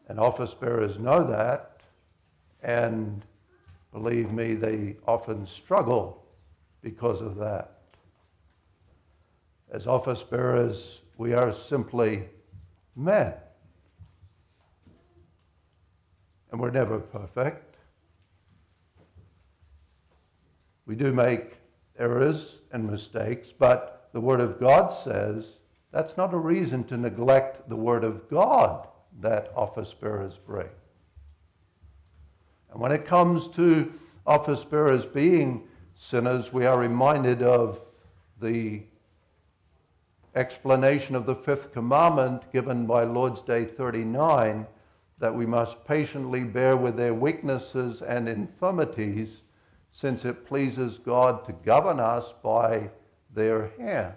And 0.10 0.20
office 0.20 0.54
bearers 0.54 1.00
know 1.00 1.24
that, 1.24 1.78
and 2.64 3.24
Believe 3.92 4.32
me, 4.32 4.54
they 4.54 4.96
often 5.06 5.46
struggle 5.46 6.24
because 6.82 7.22
of 7.22 7.36
that. 7.38 7.80
As 9.72 9.86
office 9.86 10.24
bearers, 10.24 11.00
we 11.18 11.34
are 11.34 11.54
simply 11.54 12.24
men. 12.96 13.34
And 16.52 16.60
we're 16.60 16.72
never 16.72 17.00
perfect. 17.00 17.71
We 20.86 20.96
do 20.96 21.12
make 21.14 21.58
errors 21.98 22.56
and 22.72 22.90
mistakes, 22.90 23.50
but 23.58 24.10
the 24.14 24.22
Word 24.22 24.40
of 24.40 24.60
God 24.60 24.90
says 24.90 25.46
that's 25.92 26.18
not 26.18 26.34
a 26.34 26.38
reason 26.38 26.84
to 26.86 26.98
neglect 26.98 27.70
the 27.70 27.76
Word 27.76 28.04
of 28.04 28.30
God 28.30 28.88
that 29.20 29.52
office 29.56 29.94
bearers 29.94 30.40
bring. 30.46 30.70
And 32.72 32.80
when 32.80 32.92
it 32.92 33.06
comes 33.06 33.48
to 33.50 33.92
office 34.26 34.64
bearers 34.64 35.06
being 35.06 35.68
sinners, 35.96 36.54
we 36.54 36.66
are 36.66 36.80
reminded 36.80 37.44
of 37.44 37.82
the 38.40 38.82
explanation 40.36 41.16
of 41.16 41.26
the 41.26 41.36
fifth 41.36 41.74
commandment 41.74 42.50
given 42.54 42.86
by 42.86 43.04
Lord's 43.04 43.42
Day 43.42 43.66
39 43.66 44.66
that 45.20 45.36
we 45.36 45.46
must 45.46 45.86
patiently 45.86 46.44
bear 46.44 46.78
with 46.78 46.96
their 46.96 47.14
weaknesses 47.14 48.02
and 48.02 48.28
infirmities, 48.28 49.30
since 49.92 50.26
it 50.26 50.46
pleases 50.46 50.98
God 50.98 51.46
to 51.46 51.54
govern 51.54 52.00
us 52.00 52.34
by 52.44 52.90
their 53.34 53.72
hands. 53.78 54.16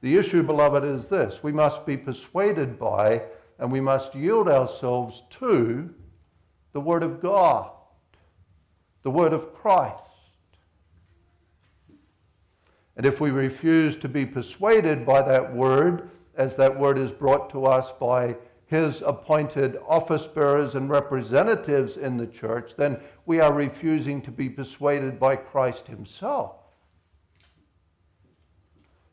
The 0.00 0.16
issue, 0.16 0.42
beloved, 0.42 0.84
is 0.84 1.06
this 1.06 1.42
we 1.42 1.52
must 1.52 1.86
be 1.86 1.96
persuaded 1.96 2.78
by 2.78 3.22
and 3.58 3.70
we 3.70 3.80
must 3.80 4.14
yield 4.14 4.48
ourselves 4.48 5.22
to 5.30 5.94
the 6.72 6.80
Word 6.80 7.02
of 7.02 7.20
God, 7.20 7.70
the 9.02 9.10
Word 9.10 9.32
of 9.32 9.54
Christ. 9.54 10.02
And 12.96 13.06
if 13.06 13.20
we 13.20 13.30
refuse 13.30 13.96
to 13.98 14.08
be 14.08 14.26
persuaded 14.26 15.06
by 15.06 15.22
that 15.22 15.54
Word, 15.54 16.10
as 16.34 16.56
that 16.56 16.76
Word 16.76 16.98
is 16.98 17.12
brought 17.12 17.48
to 17.50 17.66
us 17.66 17.92
by 18.00 18.36
His 18.72 19.02
appointed 19.02 19.78
office 19.86 20.26
bearers 20.26 20.76
and 20.76 20.88
representatives 20.88 21.98
in 21.98 22.16
the 22.16 22.26
church, 22.26 22.74
then 22.74 22.98
we 23.26 23.38
are 23.38 23.52
refusing 23.52 24.22
to 24.22 24.30
be 24.30 24.48
persuaded 24.48 25.20
by 25.20 25.36
Christ 25.36 25.86
Himself. 25.86 26.52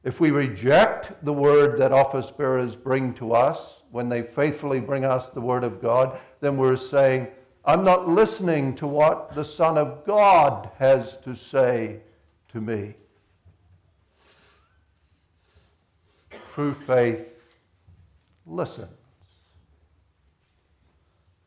If 0.06 0.22
we 0.22 0.32
reject 0.32 1.26
the 1.26 1.34
word 1.34 1.78
that 1.78 1.92
office 1.92 2.32
bearers 2.32 2.78
bring 2.78 3.14
to 3.16 3.34
us, 3.34 3.82
when 3.92 4.08
they 4.08 4.22
faithfully 4.22 4.80
bring 4.80 5.04
us 5.04 5.30
the 5.30 5.42
Word 5.42 5.66
of 5.66 5.82
God, 5.82 6.18
then 6.40 6.56
we're 6.56 6.78
saying, 6.78 7.28
I'm 7.66 7.84
not 7.84 8.08
listening 8.08 8.76
to 8.78 8.88
what 8.88 9.36
the 9.36 9.44
Son 9.44 9.78
of 9.78 10.06
God 10.06 10.70
has 10.80 11.18
to 11.18 11.36
say 11.36 12.00
to 12.54 12.62
me. 12.62 12.96
True 16.54 16.74
faith 16.74 17.28
listens. 18.46 18.99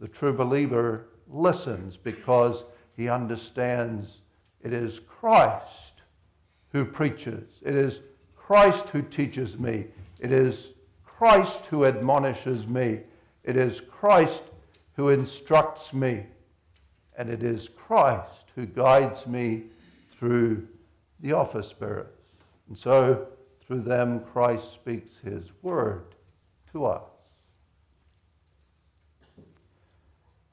The 0.03 0.09
true 0.09 0.33
believer 0.33 1.07
listens 1.29 1.97
because 1.97 2.65
he 2.97 3.09
understands 3.09 4.19
it 4.61 4.73
is 4.73 4.99
Christ 4.99 6.03
who 6.73 6.85
preaches. 6.85 7.49
It 7.63 7.77
is 7.77 8.01
Christ 8.35 8.89
who 8.89 9.03
teaches 9.03 9.57
me. 9.61 9.87
It 10.19 10.33
is 10.33 10.71
Christ 11.05 11.67
who 11.67 11.85
admonishes 11.85 12.67
me. 12.67 12.99
It 13.45 13.57
is 13.57 13.81
Christ 13.81 14.43
who 14.97 15.11
instructs 15.11 15.95
me. 15.95 16.27
And 17.17 17.31
it 17.31 17.45
is 17.45 17.69
Christ 17.69 18.47
who 18.57 18.67
guides 18.67 19.25
me 19.29 19.67
through 20.19 20.67
the 21.21 21.33
office 21.33 21.73
bearers. 21.73 22.09
And 22.69 22.77
so, 22.77 23.29
through 23.65 23.83
them, 23.83 24.25
Christ 24.33 24.73
speaks 24.73 25.13
his 25.23 25.45
word 25.63 26.17
to 26.73 26.87
us. 26.87 27.12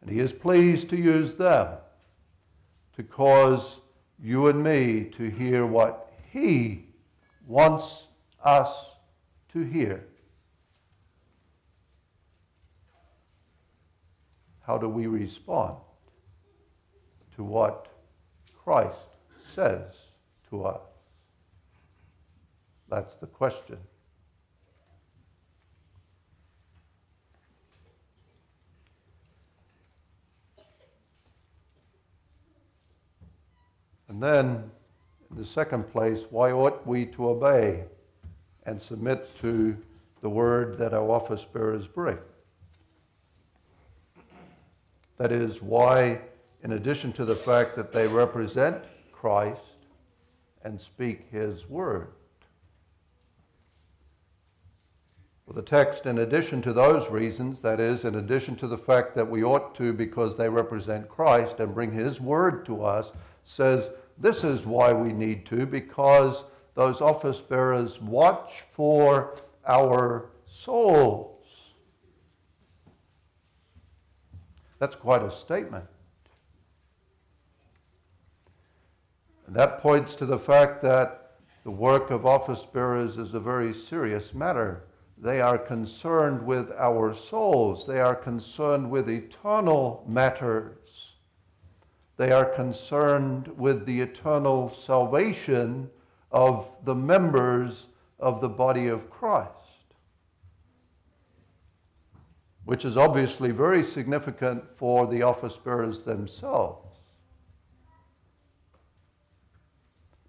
And 0.01 0.09
he 0.09 0.19
is 0.19 0.31
pleased 0.31 0.89
to 0.89 0.97
use 0.97 1.33
them 1.33 1.77
to 2.95 3.03
cause 3.03 3.79
you 4.21 4.47
and 4.47 4.63
me 4.63 5.05
to 5.17 5.29
hear 5.29 5.65
what 5.65 6.11
he 6.31 6.85
wants 7.47 8.05
us 8.43 8.71
to 9.53 9.63
hear. 9.63 10.05
How 14.61 14.77
do 14.77 14.87
we 14.87 15.07
respond 15.07 15.77
to 17.35 17.43
what 17.43 17.87
Christ 18.63 18.97
says 19.55 19.93
to 20.49 20.65
us? 20.65 20.81
That's 22.87 23.15
the 23.15 23.27
question. 23.27 23.77
And 34.09 34.21
then, 34.21 34.69
in 35.29 35.37
the 35.37 35.45
second 35.45 35.89
place, 35.91 36.19
why 36.29 36.51
ought 36.51 36.85
we 36.85 37.05
to 37.07 37.29
obey 37.29 37.85
and 38.65 38.81
submit 38.81 39.29
to 39.39 39.77
the 40.21 40.29
word 40.29 40.77
that 40.79 40.93
our 40.93 41.09
office 41.09 41.45
bearers 41.45 41.87
bring? 41.87 42.17
That 45.17 45.31
is, 45.31 45.61
why, 45.61 46.19
in 46.63 46.73
addition 46.73 47.13
to 47.13 47.25
the 47.25 47.35
fact 47.35 47.75
that 47.75 47.91
they 47.93 48.07
represent 48.07 48.83
Christ 49.11 49.61
and 50.63 50.79
speak 50.81 51.29
his 51.31 51.69
word, 51.69 52.09
Well, 55.49 55.55
the 55.55 55.63
text, 55.63 56.05
in 56.05 56.19
addition 56.19 56.61
to 56.61 56.73
those 56.73 57.09
reasons, 57.09 57.59
that 57.61 57.79
is, 57.79 58.05
in 58.05 58.13
addition 58.13 58.55
to 58.57 58.67
the 58.67 58.77
fact 58.77 59.15
that 59.15 59.27
we 59.27 59.43
ought 59.43 59.73
to 59.77 59.93
because 59.93 60.37
they 60.37 60.47
represent 60.47 61.09
Christ 61.09 61.59
and 61.59 61.73
bring 61.73 61.91
His 61.91 62.21
word 62.21 62.67
to 62.67 62.85
us, 62.85 63.07
says 63.49 63.89
this 64.19 64.43
is 64.43 64.65
why 64.65 64.93
we 64.93 65.11
need 65.11 65.45
to, 65.47 65.65
because 65.65 66.43
those 66.75 67.01
office 67.01 67.39
bearers 67.39 67.99
watch 67.99 68.63
for 68.73 69.35
our 69.67 70.29
souls. 70.45 71.45
That's 74.77 74.95
quite 74.95 75.23
a 75.23 75.31
statement. 75.31 75.85
That 79.47 79.81
points 79.81 80.15
to 80.15 80.27
the 80.27 80.39
fact 80.39 80.83
that 80.83 81.31
the 81.63 81.71
work 81.71 82.11
of 82.11 82.27
office 82.27 82.65
bearers 82.71 83.17
is 83.17 83.33
a 83.33 83.39
very 83.39 83.73
serious 83.73 84.33
matter. 84.33 84.85
They 85.17 85.41
are 85.41 85.57
concerned 85.57 86.45
with 86.45 86.71
our 86.77 87.15
souls, 87.15 87.85
they 87.87 87.99
are 87.99 88.15
concerned 88.15 88.89
with 88.89 89.09
eternal 89.09 90.05
matters. 90.07 90.78
They 92.19 92.33
are 92.33 92.43
concerned 92.43 93.47
with 93.57 93.85
the 93.85 94.01
eternal 94.01 94.75
salvation 94.75 95.89
of 96.33 96.69
the 96.83 96.93
members 96.93 97.87
of 98.19 98.41
the 98.41 98.49
body 98.49 98.87
of 98.87 99.09
Christ, 99.09 99.53
which 102.65 102.83
is 102.83 102.97
obviously 102.97 103.51
very 103.51 103.85
significant 103.85 104.65
for 104.75 105.07
the 105.07 105.21
office 105.21 105.55
bearers 105.55 106.01
themselves. 106.01 106.97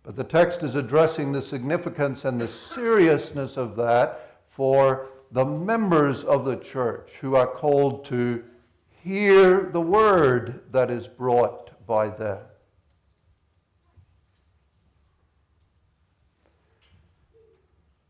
But 0.04 0.14
the 0.14 0.22
text 0.22 0.62
is 0.62 0.76
addressing 0.76 1.32
the 1.32 1.42
significance 1.42 2.24
and 2.24 2.40
the 2.40 2.46
seriousness 2.46 3.56
of 3.56 3.74
that 3.74 4.38
for 4.48 5.08
the 5.32 5.44
members 5.44 6.22
of 6.22 6.44
the 6.44 6.58
church 6.58 7.10
who 7.20 7.34
are 7.34 7.48
called 7.48 8.04
to 8.04 8.44
hear 9.02 9.70
the 9.72 9.80
word 9.80 10.60
that 10.70 10.88
is 10.88 11.08
brought 11.08 11.69
by 11.90 12.08
them. 12.08 12.38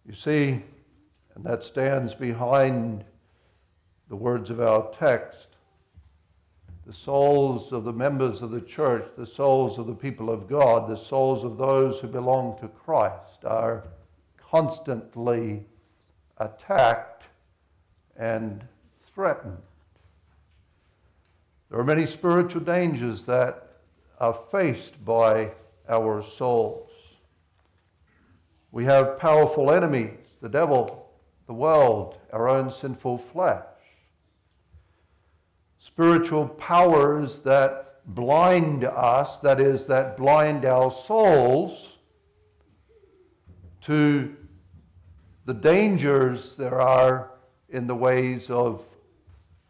You 0.07 0.15
see, 0.15 0.63
and 1.35 1.43
that 1.45 1.65
stands 1.65 2.15
behind 2.15 3.07
the 4.11 4.17
words 4.17 4.51
of 4.51 4.61
our 4.61 4.93
text. 4.99 5.47
The 6.87 6.93
souls 6.93 7.73
of 7.73 7.85
the 7.85 7.93
members 7.93 8.43
of 8.43 8.51
the 8.51 8.61
church, 8.61 9.07
the 9.17 9.25
souls 9.25 9.79
of 9.79 9.87
the 9.87 9.95
people 9.95 10.29
of 10.29 10.47
God, 10.47 10.87
the 10.87 11.03
souls 11.03 11.43
of 11.43 11.57
those 11.57 12.01
who 12.01 12.09
belong 12.09 12.59
to 12.61 12.69
Christ 12.69 13.47
are 13.47 13.85
constantly 14.37 15.65
attacked 16.37 17.23
and 18.19 18.63
threatened. 19.15 19.57
There 21.71 21.81
are 21.81 21.85
many 21.85 22.05
spiritual 22.05 22.61
dangers 22.61 23.25
that 23.25 23.69
are 24.21 24.39
faced 24.51 25.03
by 25.05 25.51
our 25.89 26.23
souls. 26.23 26.91
We 28.71 28.85
have 28.85 29.19
powerful 29.19 29.73
enemies 29.73 30.19
the 30.41 30.49
devil, 30.49 31.11
the 31.47 31.53
world, 31.53 32.17
our 32.33 32.49
own 32.49 32.73
sinful 32.73 33.19
flesh. 33.19 33.65
Spiritual 35.79 36.49
powers 36.49 37.41
that 37.41 38.03
blind 38.15 38.85
us, 38.85 39.39
that 39.41 39.61
is, 39.61 39.85
that 39.87 40.17
blind 40.17 40.65
our 40.65 40.91
souls 40.91 41.89
to 43.83 44.35
the 45.45 45.55
dangers 45.55 46.55
there 46.57 46.81
are 46.81 47.33
in 47.69 47.87
the 47.87 47.95
ways 47.95 48.51
of 48.51 48.85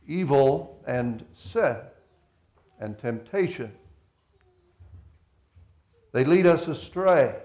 evil 0.07 0.83
and 0.87 1.25
sin 1.35 1.77
and 2.81 2.99
temptation. 2.99 3.73
They 6.13 6.25
lead 6.25 6.47
us 6.47 6.69
astray. 6.69 7.37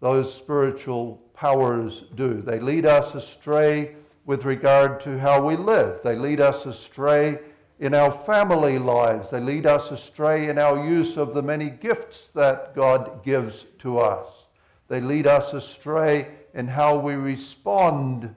Those 0.00 0.32
spiritual 0.32 1.22
powers 1.34 2.04
do. 2.14 2.40
They 2.40 2.60
lead 2.60 2.86
us 2.86 3.14
astray 3.14 3.94
with 4.26 4.44
regard 4.44 5.00
to 5.00 5.18
how 5.18 5.44
we 5.46 5.56
live. 5.56 6.00
They 6.02 6.16
lead 6.16 6.40
us 6.40 6.66
astray 6.66 7.38
in 7.80 7.94
our 7.94 8.10
family 8.10 8.78
lives. 8.78 9.30
They 9.30 9.40
lead 9.40 9.66
us 9.66 9.90
astray 9.90 10.48
in 10.48 10.58
our 10.58 10.86
use 10.86 11.16
of 11.16 11.34
the 11.34 11.42
many 11.42 11.70
gifts 11.70 12.28
that 12.34 12.74
God 12.74 13.24
gives 13.24 13.66
to 13.80 13.98
us. 13.98 14.26
They 14.88 15.00
lead 15.00 15.26
us 15.26 15.52
astray 15.52 16.28
in 16.54 16.66
how 16.68 16.98
we 16.98 17.14
respond 17.14 18.34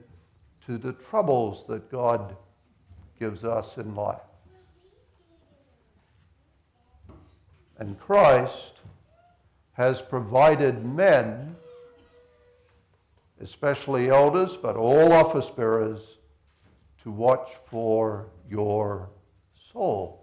to 0.66 0.78
the 0.78 0.92
troubles 0.92 1.64
that 1.68 1.90
God 1.90 2.36
gives 3.18 3.44
us 3.44 3.76
in 3.76 3.94
life. 3.94 4.20
And 7.78 7.98
Christ 8.00 8.80
has 9.72 10.02
provided 10.02 10.84
men, 10.84 11.54
especially 13.40 14.10
elders, 14.10 14.56
but 14.56 14.76
all 14.76 15.12
office 15.12 15.48
bearers, 15.48 16.00
to 17.04 17.10
watch 17.12 17.48
for 17.66 18.26
your 18.50 19.08
souls. 19.72 20.18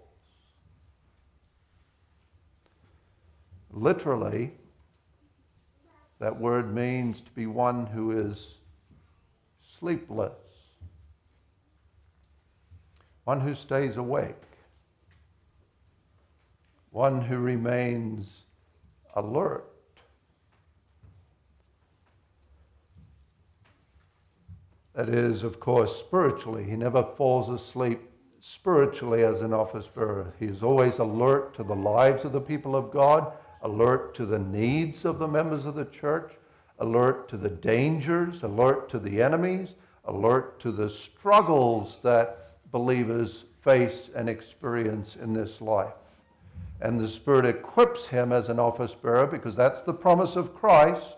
Literally, 3.70 4.52
that 6.18 6.38
word 6.38 6.74
means 6.74 7.22
to 7.22 7.30
be 7.30 7.46
one 7.46 7.86
who 7.86 8.12
is 8.12 8.54
sleepless, 9.78 10.32
one 13.24 13.40
who 13.40 13.54
stays 13.54 13.96
awake 13.96 14.45
one 16.96 17.20
who 17.20 17.36
remains 17.36 18.26
alert. 19.16 19.66
That 24.94 25.10
is, 25.10 25.42
of 25.42 25.60
course, 25.60 25.94
spiritually. 25.94 26.64
He 26.64 26.74
never 26.74 27.02
falls 27.02 27.50
asleep 27.50 28.00
spiritually 28.40 29.24
as 29.24 29.42
an 29.42 29.52
office 29.52 29.86
bearer. 29.86 30.32
He 30.40 30.46
is 30.46 30.62
always 30.62 30.96
alert 30.96 31.54
to 31.56 31.64
the 31.64 31.76
lives 31.76 32.24
of 32.24 32.32
the 32.32 32.40
people 32.40 32.74
of 32.74 32.90
God, 32.90 33.30
alert 33.60 34.14
to 34.14 34.24
the 34.24 34.38
needs 34.38 35.04
of 35.04 35.18
the 35.18 35.28
members 35.28 35.66
of 35.66 35.74
the 35.74 35.84
church, 35.84 36.32
alert 36.78 37.28
to 37.28 37.36
the 37.36 37.50
dangers, 37.50 38.42
alert 38.42 38.88
to 38.88 38.98
the 38.98 39.20
enemies, 39.20 39.74
alert 40.06 40.58
to 40.60 40.72
the 40.72 40.88
struggles 40.88 41.98
that 42.02 42.52
believers 42.72 43.44
face 43.60 44.08
and 44.14 44.30
experience 44.30 45.16
in 45.16 45.34
this 45.34 45.60
life. 45.60 45.92
And 46.80 47.00
the 47.00 47.08
Spirit 47.08 47.46
equips 47.46 48.06
him 48.06 48.32
as 48.32 48.48
an 48.48 48.58
office 48.58 48.94
bearer 48.94 49.26
because 49.26 49.56
that's 49.56 49.82
the 49.82 49.94
promise 49.94 50.36
of 50.36 50.54
Christ. 50.54 51.16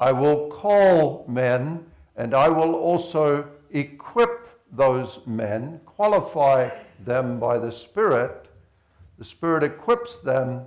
I 0.00 0.12
will 0.12 0.48
call 0.48 1.24
men 1.28 1.84
and 2.16 2.34
I 2.34 2.48
will 2.48 2.74
also 2.74 3.48
equip 3.70 4.48
those 4.72 5.20
men, 5.26 5.80
qualify 5.86 6.70
them 7.04 7.38
by 7.38 7.58
the 7.58 7.72
Spirit. 7.72 8.48
The 9.18 9.24
Spirit 9.24 9.62
equips 9.62 10.18
them 10.18 10.66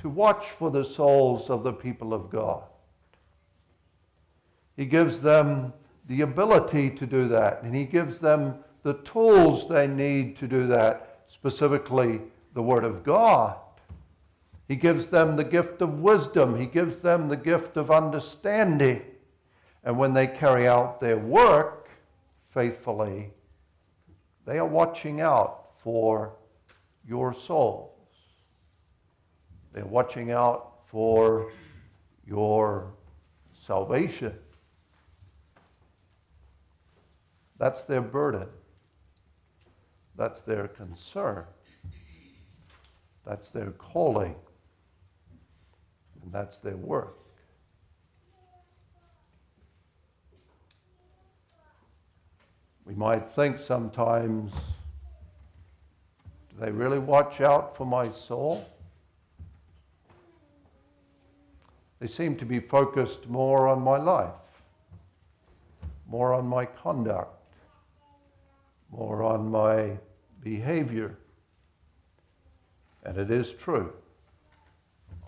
to 0.00 0.08
watch 0.08 0.50
for 0.50 0.70
the 0.70 0.84
souls 0.84 1.50
of 1.50 1.64
the 1.64 1.72
people 1.72 2.14
of 2.14 2.30
God. 2.30 2.62
He 4.76 4.84
gives 4.84 5.20
them 5.20 5.72
the 6.06 6.20
ability 6.20 6.90
to 6.90 7.06
do 7.06 7.26
that, 7.28 7.62
and 7.62 7.74
He 7.74 7.84
gives 7.84 8.18
them 8.18 8.56
the 8.82 8.94
tools 8.94 9.68
they 9.68 9.86
need 9.86 10.36
to 10.36 10.46
do 10.46 10.66
that, 10.68 11.24
specifically 11.28 12.20
the 12.56 12.62
Word 12.62 12.84
of 12.84 13.04
God. 13.04 13.54
He 14.66 14.76
gives 14.76 15.08
them 15.08 15.36
the 15.36 15.44
gift 15.44 15.82
of 15.82 16.00
wisdom, 16.00 16.58
He 16.58 16.64
gives 16.64 16.96
them 16.96 17.28
the 17.28 17.36
gift 17.36 17.76
of 17.76 17.90
understanding. 17.90 19.02
And 19.84 19.98
when 19.98 20.14
they 20.14 20.26
carry 20.26 20.66
out 20.66 20.98
their 20.98 21.18
work 21.18 21.90
faithfully, 22.48 23.30
they 24.46 24.58
are 24.58 24.66
watching 24.66 25.20
out 25.20 25.66
for 25.84 26.32
your 27.06 27.34
souls. 27.34 27.90
They're 29.74 29.84
watching 29.84 30.32
out 30.32 30.78
for 30.86 31.52
your 32.26 32.94
salvation. 33.66 34.32
That's 37.58 37.82
their 37.82 38.00
burden. 38.00 38.48
That's 40.16 40.40
their 40.40 40.68
concern. 40.68 41.44
That's 43.26 43.50
their 43.50 43.72
calling. 43.72 44.36
And 46.22 46.32
that's 46.32 46.58
their 46.58 46.76
work. 46.76 47.18
We 52.84 52.94
might 52.94 53.28
think 53.32 53.58
sometimes, 53.58 54.52
do 56.50 56.56
they 56.60 56.70
really 56.70 57.00
watch 57.00 57.40
out 57.40 57.76
for 57.76 57.84
my 57.84 58.12
soul? 58.12 58.64
They 61.98 62.06
seem 62.06 62.36
to 62.36 62.44
be 62.44 62.60
focused 62.60 63.26
more 63.28 63.66
on 63.66 63.82
my 63.82 63.96
life, 63.96 64.34
more 66.06 66.32
on 66.32 66.46
my 66.46 66.64
conduct, 66.64 67.42
more 68.92 69.24
on 69.24 69.50
my 69.50 69.98
behavior. 70.44 71.18
And 73.06 73.16
it 73.18 73.30
is 73.30 73.54
true. 73.54 73.92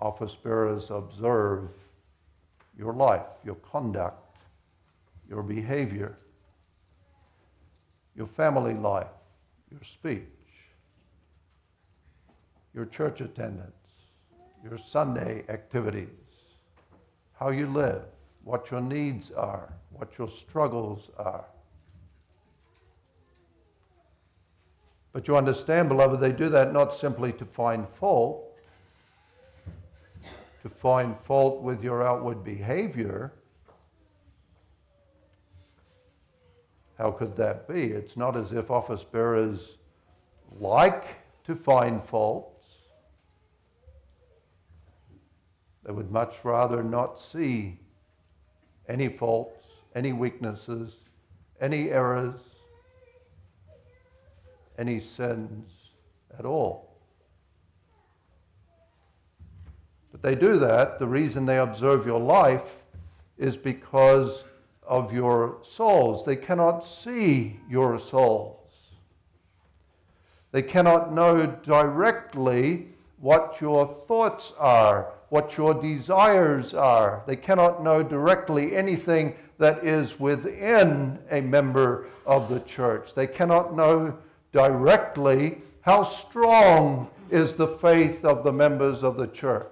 Office 0.03 0.35
bearers 0.35 0.91
observe 0.91 1.69
your 2.77 2.93
life, 2.93 3.27
your 3.45 3.55
conduct, 3.57 4.37
your 5.29 5.45
behavior, 5.45 6.19
your 8.17 8.27
family 8.27 8.75
life, 8.75 9.07
your 9.71 9.83
speech, 9.85 10.25
your 12.75 12.85
church 12.85 13.21
attendance, 13.21 13.73
your 14.65 14.79
Sunday 14.79 15.45
activities, 15.49 16.09
how 17.39 17.51
you 17.51 17.69
live, 17.69 18.03
what 18.43 18.73
your 18.73 18.81
needs 18.81 19.31
are, 19.31 19.73
what 19.91 20.19
your 20.19 20.29
struggles 20.29 21.11
are. 21.17 21.45
But 25.19 25.27
you 25.27 25.37
understand, 25.37 25.89
beloved, 25.89 26.21
they 26.21 26.31
do 26.31 26.49
that 26.51 26.73
not 26.73 26.95
simply 26.95 27.33
to 27.33 27.45
find 27.45 27.89
fault, 27.89 28.61
to 30.63 30.69
find 30.69 31.17
fault 31.25 31.61
with 31.61 31.83
your 31.83 32.05
outward 32.05 32.45
behavior. 32.45 33.33
How 36.99 37.11
could 37.11 37.35
that 37.35 37.67
be? 37.67 37.87
It's 37.87 38.17
not 38.17 38.37
as 38.37 38.53
if 38.53 38.71
office 38.71 39.03
bearers 39.03 39.59
like 40.53 41.17
to 41.47 41.57
find 41.57 42.01
faults. 42.05 42.63
They 45.83 45.91
would 45.91 46.13
much 46.13 46.45
rather 46.45 46.85
not 46.85 47.21
see 47.21 47.81
any 48.89 49.09
faults, 49.09 49.67
any 49.97 50.13
weaknesses, 50.13 50.93
any 51.61 51.91
errors, 51.91 52.41
any 54.79 55.01
sins 55.01 55.71
at 56.39 56.45
all. 56.45 56.89
But 60.13 60.23
they 60.23 60.35
do 60.35 60.59
that. 60.59 60.99
The 60.99 61.07
reason 61.07 61.45
they 61.45 61.59
observe 61.59 62.07
your 62.07 62.21
life 62.21 62.77
is 63.37 63.57
because 63.57 64.45
of 64.87 65.13
your 65.13 65.59
souls. 65.63 66.25
They 66.25 66.37
cannot 66.37 66.81
see 66.81 67.61
your 67.69 67.99
souls. 67.99 68.55
They 70.51 70.63
cannot 70.63 71.13
know 71.13 71.47
directly 71.47 72.89
what 73.21 73.61
your 73.61 73.87
thoughts 73.87 74.53
are, 74.59 75.13
what 75.29 75.57
your 75.59 75.75
desires 75.75 76.73
are. 76.73 77.23
They 77.27 77.37
cannot 77.37 77.83
know 77.83 78.03
directly 78.03 78.75
anything 78.75 79.35
that 79.59 79.85
is 79.85 80.19
within 80.19 81.19
a 81.31 81.41
member 81.41 82.07
of 82.25 82.49
the 82.49 82.61
church. 82.61 83.15
They 83.15 83.27
cannot 83.27 83.77
know 83.77 84.17
directly 84.59 85.59
how 85.83 86.03
strong 86.03 87.09
is 87.31 87.55
the 87.55 87.69
faith 87.69 88.25
of 88.25 88.43
the 88.43 88.53
members 88.53 89.05
of 89.05 89.17
the 89.17 89.29
church. 89.29 89.69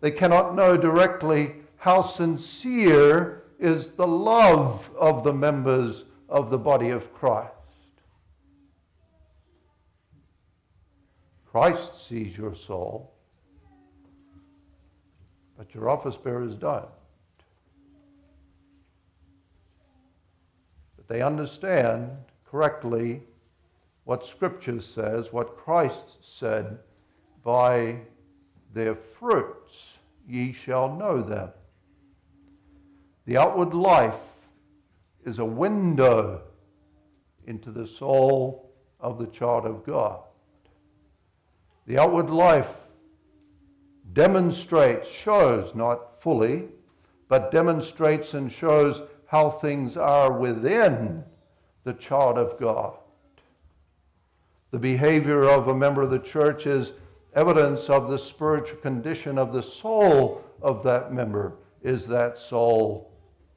They 0.00 0.10
cannot 0.10 0.56
know 0.56 0.76
directly 0.76 1.54
how 1.76 2.02
sincere 2.02 3.44
is 3.60 3.88
the 3.90 4.06
love 4.06 4.90
of 4.98 5.22
the 5.22 5.32
members 5.32 6.02
of 6.28 6.50
the 6.50 6.58
body 6.58 6.90
of 6.90 7.14
Christ. 7.14 7.52
Christ 11.46 12.08
sees 12.08 12.36
your 12.36 12.56
soul, 12.56 13.12
but 15.56 15.72
your 15.72 15.88
office 15.88 16.16
bearers 16.16 16.56
don't. 16.56 16.88
But 20.96 21.06
they 21.06 21.22
understand 21.22 22.10
correctly 22.50 23.22
what 24.04 24.26
Scripture 24.26 24.80
says, 24.80 25.32
what 25.32 25.56
Christ 25.56 26.18
said, 26.20 26.78
by 27.44 27.96
their 28.74 28.94
fruits 28.94 29.92
ye 30.26 30.52
shall 30.52 30.96
know 30.96 31.22
them. 31.22 31.50
The 33.26 33.36
outward 33.36 33.72
life 33.72 34.14
is 35.24 35.38
a 35.38 35.44
window 35.44 36.42
into 37.46 37.70
the 37.70 37.86
soul 37.86 38.72
of 38.98 39.18
the 39.18 39.26
child 39.26 39.66
of 39.66 39.84
God. 39.84 40.20
The 41.86 41.98
outward 41.98 42.30
life 42.30 42.74
demonstrates, 44.12 45.10
shows, 45.10 45.74
not 45.74 46.20
fully, 46.20 46.68
but 47.28 47.52
demonstrates 47.52 48.34
and 48.34 48.50
shows 48.50 49.02
how 49.26 49.50
things 49.50 49.96
are 49.96 50.32
within 50.32 51.24
the 51.84 51.94
child 51.94 52.38
of 52.38 52.58
God. 52.58 52.96
The 54.70 54.78
behavior 54.78 55.44
of 55.44 55.68
a 55.68 55.74
member 55.74 56.02
of 56.02 56.10
the 56.10 56.18
church 56.18 56.66
is 56.66 56.92
evidence 57.34 57.88
of 57.88 58.08
the 58.08 58.18
spiritual 58.18 58.78
condition 58.78 59.38
of 59.38 59.52
the 59.52 59.62
soul 59.62 60.44
of 60.62 60.82
that 60.84 61.12
member. 61.12 61.54
Is 61.82 62.06
that 62.08 62.38
soul 62.38 63.10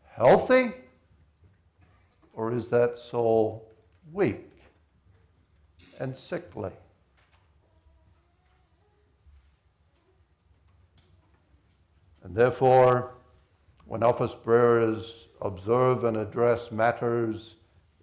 healthy 0.10 0.72
or 2.34 2.54
is 2.54 2.68
that 2.70 2.98
soul 2.98 3.70
weak 4.12 4.50
and 6.00 6.18
sickly? 6.18 6.72
And 12.24 12.34
therefore, 12.34 13.12
when 13.86 14.02
office 14.02 14.34
bearers 14.34 15.28
observe 15.42 16.06
and 16.06 16.18
address 16.18 16.72
matters 16.72 17.56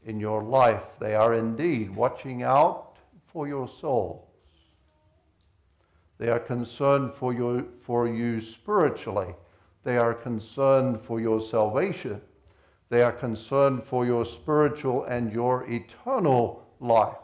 in 0.04 0.18
your 0.18 0.42
life. 0.42 0.82
They 0.98 1.14
are 1.14 1.34
indeed 1.34 1.94
watching 1.94 2.42
out 2.42 2.96
for 3.26 3.46
your 3.46 3.68
souls. 3.68 4.26
They 6.18 6.28
are 6.28 6.40
concerned 6.40 7.14
for 7.14 7.32
you, 7.32 7.72
for 7.82 8.06
you 8.08 8.40
spiritually. 8.40 9.34
They 9.84 9.96
are 9.96 10.14
concerned 10.14 11.00
for 11.00 11.20
your 11.20 11.40
salvation. 11.40 12.20
They 12.90 13.02
are 13.02 13.12
concerned 13.12 13.84
for 13.84 14.04
your 14.04 14.24
spiritual 14.24 15.04
and 15.04 15.32
your 15.32 15.64
eternal 15.70 16.66
life. 16.80 17.16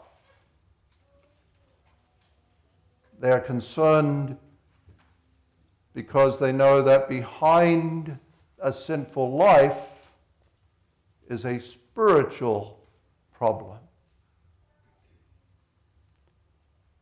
They 3.19 3.31
are 3.31 3.39
concerned 3.39 4.37
because 5.93 6.39
they 6.39 6.51
know 6.51 6.81
that 6.81 7.09
behind 7.09 8.17
a 8.59 8.71
sinful 8.71 9.35
life 9.35 9.77
is 11.29 11.45
a 11.45 11.59
spiritual 11.59 11.86
problem. 13.33 13.79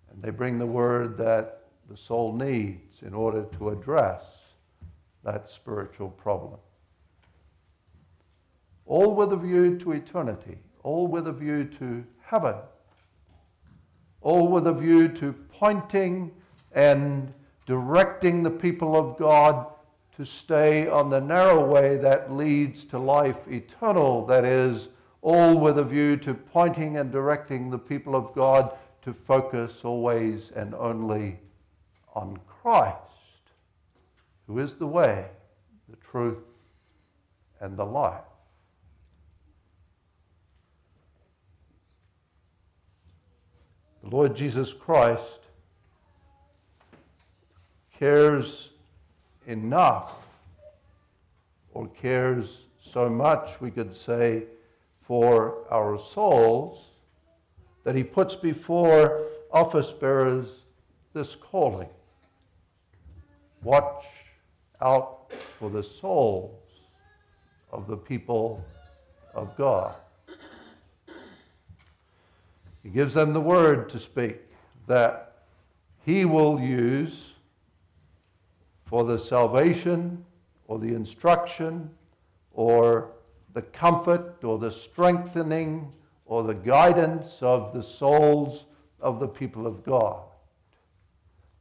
And 0.10 0.24
they 0.24 0.30
bring 0.30 0.58
the 0.58 0.66
word 0.66 1.18
that 1.18 1.64
the 1.90 1.98
soul 1.98 2.34
needs 2.34 3.02
in 3.02 3.14
order 3.14 3.44
to 3.58 3.70
address 3.70 4.22
that 5.26 5.50
spiritual 5.50 6.10
problem. 6.12 6.60
All 8.86 9.16
with 9.16 9.34
a 9.34 9.38
view 9.38 9.78
to 9.80 9.92
eternity, 9.92 10.58
all 10.84 11.08
with 11.08 11.28
a 11.28 11.34
view 11.34 11.66
to 11.66 12.06
heaven, 12.22 12.56
all 14.22 14.48
with 14.48 14.68
a 14.68 14.74
view 14.74 15.10
to 15.10 15.34
pointing 15.52 16.32
and 16.72 17.34
directing 17.66 18.44
the 18.44 18.52
people 18.52 18.96
of 18.96 19.18
God 19.18 19.68
to 20.18 20.26
stay 20.26 20.88
on 20.88 21.10
the 21.10 21.20
narrow 21.20 21.66
way 21.66 21.98
that 21.98 22.32
leads 22.32 22.86
to 22.86 22.98
life 22.98 23.48
eternal, 23.50 24.26
that 24.26 24.46
is, 24.46 24.88
all 25.22 25.60
with 25.60 25.80
a 25.80 25.84
view 25.84 26.16
to 26.16 26.34
pointing 26.34 26.98
and 26.98 27.12
directing 27.12 27.70
the 27.70 27.78
people 27.78 28.16
of 28.16 28.34
God 28.34 28.78
to 29.02 29.14
focus 29.14 29.72
always 29.84 30.52
and 30.56 30.74
only 30.76 31.38
on 32.14 32.40
Christ, 32.48 32.96
who 34.48 34.60
is 34.60 34.76
the 34.76 34.88
way, 34.88 35.26
the 35.90 35.98
truth, 35.98 36.44
and 37.60 37.76
the 37.76 37.86
life. 37.86 38.22
The 44.04 44.10
Lord 44.10 44.36
Jesus 44.36 44.72
Christ 44.72 45.22
cares 47.98 48.70
enough 49.48 50.12
or 51.74 51.88
cares 51.88 52.62
so 52.82 53.10
much, 53.10 53.60
we 53.62 53.72
could 53.72 53.96
say, 53.96 54.44
for 55.02 55.66
our 55.70 56.00
souls 56.00 56.86
that 57.84 57.96
he 57.96 58.04
puts 58.04 58.36
before 58.36 59.22
office 59.52 59.92
bearers 59.92 60.48
this 61.14 61.36
calling. 61.36 61.90
Watch 63.62 64.06
out 64.82 65.32
for 65.60 65.70
the 65.70 65.84
souls 65.84 66.60
of 67.72 67.88
the 67.88 67.98
people 67.98 68.64
of 69.34 69.56
God. 69.58 69.96
He 72.84 72.90
gives 72.90 73.14
them 73.14 73.34
the 73.34 73.42
word 73.42 73.90
to 73.90 74.00
speak 74.00 74.40
that 74.88 75.34
he 76.06 76.26
will 76.26 76.60
use 76.60 77.35
for 78.96 79.04
the 79.04 79.20
salvation 79.20 80.24
or 80.70 80.80
the 80.80 80.96
instruction 80.96 81.90
or 82.54 83.12
the 83.54 83.62
comfort 83.62 84.42
or 84.42 84.58
the 84.58 84.72
strengthening 84.72 85.92
or 86.26 86.44
the 86.44 86.54
guidance 86.54 87.40
of 87.42 87.74
the 87.74 87.84
souls 87.84 88.64
of 89.02 89.20
the 89.20 89.28
people 89.28 89.68
of 89.68 89.84
God. 89.84 90.22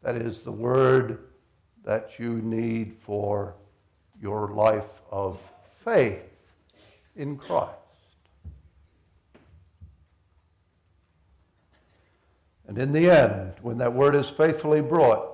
That 0.05 0.15
is 0.15 0.43
the 0.43 0.53
word 0.53 1.25
that 1.85 2.21
you 2.21 2.35
need 2.35 2.95
for 3.05 3.57
your 4.23 4.53
life 4.53 5.03
of 5.11 5.41
faith 5.85 6.23
in 7.17 7.37
Christ. 7.37 7.73
And 12.69 12.79
in 12.79 12.93
the 12.93 13.11
end, 13.11 13.55
when 13.61 13.77
that 13.79 13.93
word 13.93 14.15
is 14.15 14.31
faithfully 14.31 14.83
brought, 14.83 15.34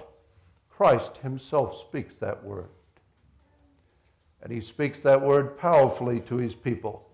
Christ 0.81 1.19
himself 1.19 1.79
speaks 1.79 2.17
that 2.21 2.43
word. 2.43 2.71
And 4.43 4.51
he 4.51 4.63
speaks 4.63 5.01
that 5.01 5.21
word 5.21 5.59
powerfully 5.59 6.21
to 6.21 6.37
his 6.37 6.55
people. 6.55 7.07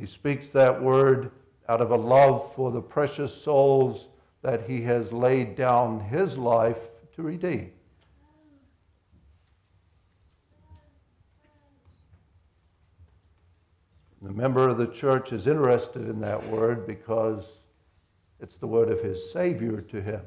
He 0.00 0.06
speaks 0.06 0.48
that 0.48 0.82
word 0.82 1.30
out 1.68 1.82
of 1.82 1.90
a 1.90 1.96
love 1.96 2.50
for 2.56 2.70
the 2.70 2.80
precious 2.80 3.34
souls 3.34 4.06
that 4.40 4.66
he 4.66 4.80
has 4.80 5.12
laid 5.12 5.56
down 5.56 6.00
his 6.00 6.38
life 6.38 6.78
to 7.16 7.22
redeem. 7.22 7.70
The 14.22 14.32
member 14.32 14.70
of 14.70 14.78
the 14.78 14.86
church 14.86 15.34
is 15.34 15.46
interested 15.46 16.08
in 16.08 16.18
that 16.22 16.42
word 16.48 16.86
because 16.86 17.44
it's 18.40 18.56
the 18.56 18.66
word 18.66 18.88
of 18.88 19.02
his 19.02 19.30
Savior 19.34 19.82
to 19.82 20.00
him. 20.00 20.22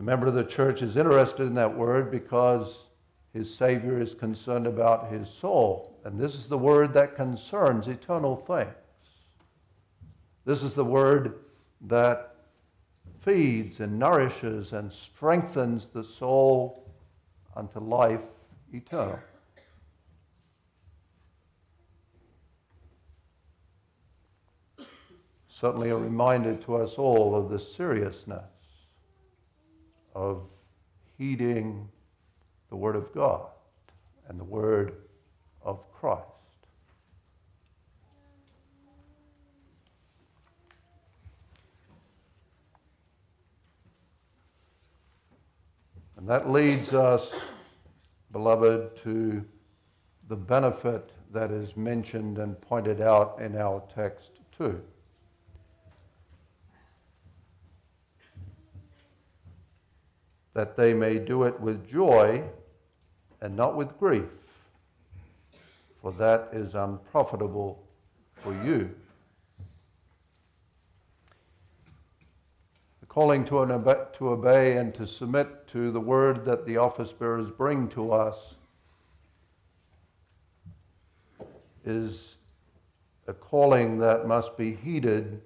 The 0.00 0.06
member 0.06 0.28
of 0.28 0.32
the 0.32 0.44
church 0.44 0.80
is 0.80 0.96
interested 0.96 1.42
in 1.42 1.52
that 1.56 1.76
word 1.76 2.10
because 2.10 2.84
his 3.34 3.54
Savior 3.54 4.00
is 4.00 4.14
concerned 4.14 4.66
about 4.66 5.12
his 5.12 5.28
soul. 5.28 6.00
And 6.06 6.18
this 6.18 6.34
is 6.34 6.46
the 6.46 6.56
word 6.56 6.94
that 6.94 7.16
concerns 7.16 7.86
eternal 7.86 8.34
things. 8.34 8.72
This 10.46 10.62
is 10.62 10.74
the 10.74 10.86
word 10.86 11.40
that 11.82 12.34
feeds 13.20 13.80
and 13.80 13.98
nourishes 13.98 14.72
and 14.72 14.90
strengthens 14.90 15.88
the 15.88 16.02
soul 16.02 16.90
unto 17.54 17.78
life 17.78 18.22
eternal. 18.72 19.18
Certainly 25.50 25.90
a 25.90 25.96
reminder 25.96 26.56
to 26.56 26.76
us 26.76 26.94
all 26.94 27.36
of 27.36 27.50
the 27.50 27.58
seriousness 27.58 28.59
of 30.20 30.42
heeding 31.16 31.88
the 32.68 32.76
Word 32.76 32.94
of 32.94 33.10
God 33.14 33.46
and 34.28 34.38
the 34.38 34.44
Word 34.44 34.92
of 35.62 35.90
Christ. 35.94 36.26
And 46.18 46.28
that 46.28 46.50
leads 46.50 46.92
us, 46.92 47.30
beloved, 48.30 49.02
to 49.04 49.42
the 50.28 50.36
benefit 50.36 51.12
that 51.32 51.50
is 51.50 51.74
mentioned 51.78 52.36
and 52.36 52.60
pointed 52.60 53.00
out 53.00 53.38
in 53.40 53.56
our 53.56 53.82
text, 53.94 54.32
too. 54.56 54.82
That 60.60 60.76
they 60.76 60.92
may 60.92 61.18
do 61.18 61.44
it 61.44 61.58
with 61.58 61.88
joy 61.88 62.44
and 63.40 63.56
not 63.56 63.76
with 63.76 63.98
grief, 63.98 64.28
for 66.02 66.12
that 66.12 66.50
is 66.52 66.74
unprofitable 66.74 67.82
for 68.42 68.52
you. 68.62 68.90
The 73.00 73.06
calling 73.06 73.42
to, 73.46 73.60
obey, 73.60 74.04
to 74.18 74.28
obey 74.28 74.76
and 74.76 74.94
to 74.96 75.06
submit 75.06 75.66
to 75.68 75.90
the 75.92 76.00
word 76.00 76.44
that 76.44 76.66
the 76.66 76.76
office 76.76 77.10
bearers 77.10 77.48
bring 77.48 77.88
to 77.92 78.12
us 78.12 78.36
is 81.86 82.34
a 83.28 83.32
calling 83.32 83.96
that 83.96 84.26
must 84.26 84.58
be 84.58 84.74
heeded 84.74 85.40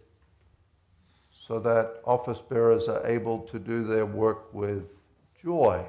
so 1.40 1.60
that 1.60 2.00
office 2.04 2.40
bearers 2.48 2.88
are 2.88 3.06
able 3.06 3.38
to 3.38 3.60
do 3.60 3.84
their 3.84 4.06
work 4.06 4.52
with 4.52 4.82
joy 5.44 5.84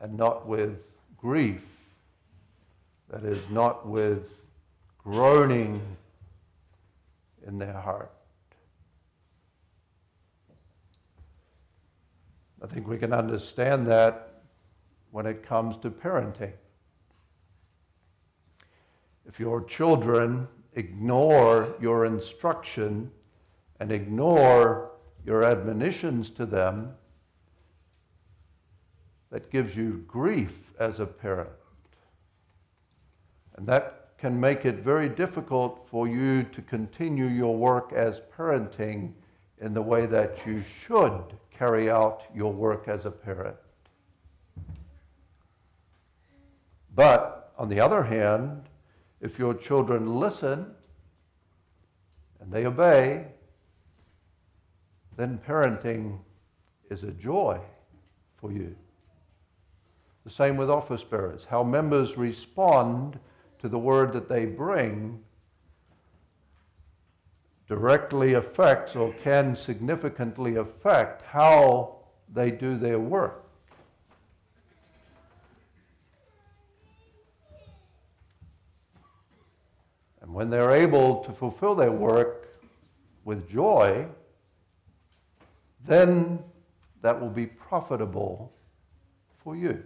and 0.00 0.16
not 0.16 0.46
with 0.46 0.78
grief. 1.16 1.62
That 3.08 3.24
is, 3.24 3.38
not 3.50 3.86
with 3.86 4.30
groaning 4.98 5.80
in 7.46 7.58
their 7.58 7.72
heart. 7.72 8.10
I 12.62 12.66
think 12.66 12.88
we 12.88 12.98
can 12.98 13.12
understand 13.12 13.86
that 13.88 14.42
when 15.10 15.26
it 15.26 15.42
comes 15.42 15.76
to 15.78 15.90
parenting. 15.90 16.52
If 19.26 19.38
your 19.38 19.62
children 19.64 20.48
ignore 20.74 21.74
your 21.80 22.06
instruction 22.06 23.10
and 23.78 23.92
ignore 23.92 24.92
your 25.24 25.44
admonitions 25.44 26.30
to 26.30 26.46
them, 26.46 26.94
that 29.32 29.50
gives 29.50 29.74
you 29.74 30.04
grief 30.06 30.52
as 30.78 31.00
a 31.00 31.06
parent. 31.06 31.48
And 33.56 33.66
that 33.66 34.10
can 34.18 34.38
make 34.38 34.66
it 34.66 34.76
very 34.76 35.08
difficult 35.08 35.88
for 35.90 36.06
you 36.06 36.44
to 36.44 36.60
continue 36.62 37.26
your 37.26 37.56
work 37.56 37.92
as 37.94 38.20
parenting 38.36 39.12
in 39.58 39.72
the 39.72 39.80
way 39.80 40.04
that 40.06 40.46
you 40.46 40.62
should 40.62 41.24
carry 41.50 41.90
out 41.90 42.22
your 42.34 42.52
work 42.52 42.88
as 42.88 43.06
a 43.06 43.10
parent. 43.10 43.56
But 46.94 47.54
on 47.56 47.70
the 47.70 47.80
other 47.80 48.02
hand, 48.02 48.68
if 49.22 49.38
your 49.38 49.54
children 49.54 50.20
listen 50.20 50.74
and 52.38 52.52
they 52.52 52.66
obey, 52.66 53.28
then 55.16 55.40
parenting 55.46 56.18
is 56.90 57.02
a 57.02 57.12
joy 57.12 57.58
for 58.36 58.52
you. 58.52 58.76
The 60.24 60.30
same 60.30 60.56
with 60.56 60.70
office 60.70 61.02
bearers. 61.02 61.46
How 61.48 61.62
members 61.62 62.16
respond 62.16 63.18
to 63.58 63.68
the 63.68 63.78
word 63.78 64.12
that 64.12 64.28
they 64.28 64.46
bring 64.46 65.22
directly 67.68 68.34
affects 68.34 68.94
or 68.94 69.12
can 69.14 69.56
significantly 69.56 70.56
affect 70.56 71.22
how 71.22 71.96
they 72.32 72.50
do 72.50 72.76
their 72.76 72.98
work. 72.98 73.44
And 80.20 80.32
when 80.32 80.50
they're 80.50 80.72
able 80.72 81.24
to 81.24 81.32
fulfill 81.32 81.74
their 81.74 81.92
work 81.92 82.48
with 83.24 83.48
joy, 83.48 84.06
then 85.86 86.38
that 87.00 87.20
will 87.20 87.30
be 87.30 87.46
profitable 87.46 88.52
for 89.42 89.56
you. 89.56 89.82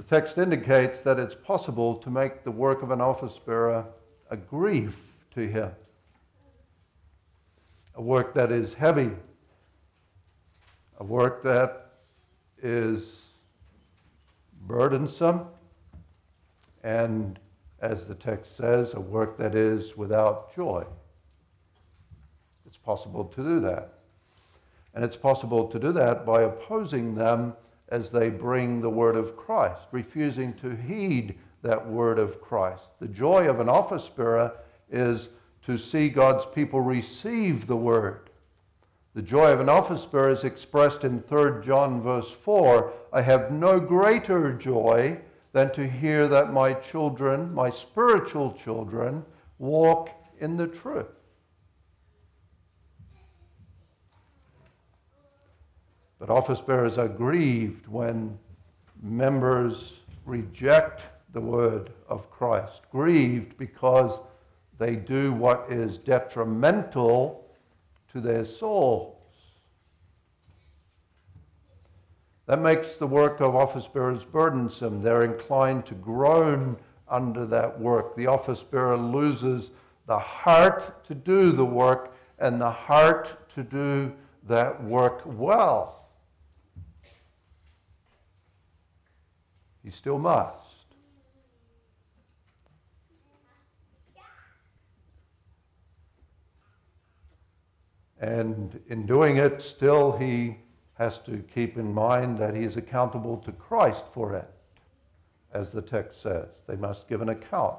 The 0.00 0.06
text 0.20 0.38
indicates 0.38 1.02
that 1.02 1.18
it's 1.18 1.34
possible 1.34 1.94
to 1.96 2.08
make 2.08 2.42
the 2.42 2.50
work 2.50 2.80
of 2.82 2.90
an 2.90 3.02
office 3.02 3.36
bearer 3.36 3.84
a 4.30 4.36
grief 4.38 4.96
to 5.34 5.46
him, 5.46 5.70
a 7.96 8.00
work 8.00 8.32
that 8.32 8.50
is 8.50 8.72
heavy, 8.72 9.10
a 11.00 11.04
work 11.04 11.42
that 11.42 11.90
is 12.62 13.02
burdensome, 14.62 15.44
and 16.82 17.38
as 17.82 18.06
the 18.06 18.14
text 18.14 18.56
says, 18.56 18.94
a 18.94 19.00
work 19.00 19.36
that 19.36 19.54
is 19.54 19.98
without 19.98 20.56
joy. 20.56 20.82
It's 22.64 22.78
possible 22.78 23.26
to 23.26 23.42
do 23.42 23.60
that. 23.60 23.98
And 24.94 25.04
it's 25.04 25.16
possible 25.16 25.68
to 25.68 25.78
do 25.78 25.92
that 25.92 26.24
by 26.24 26.44
opposing 26.44 27.14
them 27.14 27.52
as 27.90 28.10
they 28.10 28.28
bring 28.28 28.80
the 28.80 28.90
word 28.90 29.16
of 29.16 29.36
Christ, 29.36 29.82
refusing 29.92 30.54
to 30.54 30.70
heed 30.70 31.38
that 31.62 31.86
word 31.86 32.18
of 32.18 32.40
Christ. 32.40 32.84
The 33.00 33.08
joy 33.08 33.48
of 33.48 33.60
an 33.60 33.68
office 33.68 34.08
bearer 34.08 34.52
is 34.90 35.28
to 35.66 35.76
see 35.76 36.08
God's 36.08 36.46
people 36.54 36.80
receive 36.80 37.66
the 37.66 37.76
word. 37.76 38.30
The 39.14 39.22
joy 39.22 39.50
of 39.52 39.60
an 39.60 39.68
office 39.68 40.06
bearer 40.06 40.30
is 40.30 40.44
expressed 40.44 41.04
in 41.04 41.20
3 41.22 41.64
John 41.64 42.00
verse 42.00 42.30
4. 42.30 42.92
I 43.12 43.22
have 43.22 43.50
no 43.50 43.80
greater 43.80 44.52
joy 44.52 45.18
than 45.52 45.72
to 45.72 45.86
hear 45.86 46.28
that 46.28 46.52
my 46.52 46.74
children, 46.74 47.52
my 47.52 47.70
spiritual 47.70 48.52
children, 48.52 49.24
walk 49.58 50.10
in 50.38 50.56
the 50.56 50.68
truth. 50.68 51.08
But 56.20 56.28
office 56.28 56.60
bearers 56.60 56.98
are 56.98 57.08
grieved 57.08 57.88
when 57.88 58.38
members 59.02 59.94
reject 60.26 61.00
the 61.32 61.40
word 61.40 61.90
of 62.10 62.30
Christ, 62.30 62.82
grieved 62.92 63.56
because 63.56 64.18
they 64.78 64.96
do 64.96 65.32
what 65.32 65.66
is 65.70 65.96
detrimental 65.96 67.48
to 68.12 68.20
their 68.20 68.44
souls. 68.44 69.16
That 72.44 72.60
makes 72.60 72.96
the 72.96 73.06
work 73.06 73.40
of 73.40 73.56
office 73.56 73.86
bearers 73.86 74.24
burdensome. 74.24 75.00
They're 75.00 75.24
inclined 75.24 75.86
to 75.86 75.94
groan 75.94 76.76
under 77.08 77.46
that 77.46 77.80
work. 77.80 78.14
The 78.14 78.26
office 78.26 78.62
bearer 78.62 78.96
loses 78.96 79.70
the 80.06 80.18
heart 80.18 81.02
to 81.06 81.14
do 81.14 81.52
the 81.52 81.64
work 81.64 82.12
and 82.38 82.60
the 82.60 82.70
heart 82.70 83.48
to 83.54 83.62
do 83.62 84.12
that 84.48 84.82
work 84.84 85.22
well. 85.24 85.99
He 89.82 89.90
still 89.90 90.18
must. 90.18 90.56
And 98.20 98.78
in 98.88 99.06
doing 99.06 99.38
it, 99.38 99.62
still 99.62 100.12
he 100.12 100.58
has 100.94 101.18
to 101.20 101.42
keep 101.54 101.78
in 101.78 101.94
mind 101.94 102.36
that 102.36 102.54
he 102.54 102.64
is 102.64 102.76
accountable 102.76 103.38
to 103.38 103.52
Christ 103.52 104.04
for 104.12 104.36
it, 104.36 104.50
as 105.54 105.70
the 105.70 105.80
text 105.80 106.20
says. 106.20 106.48
They 106.66 106.76
must 106.76 107.08
give 107.08 107.22
an 107.22 107.30
account. 107.30 107.78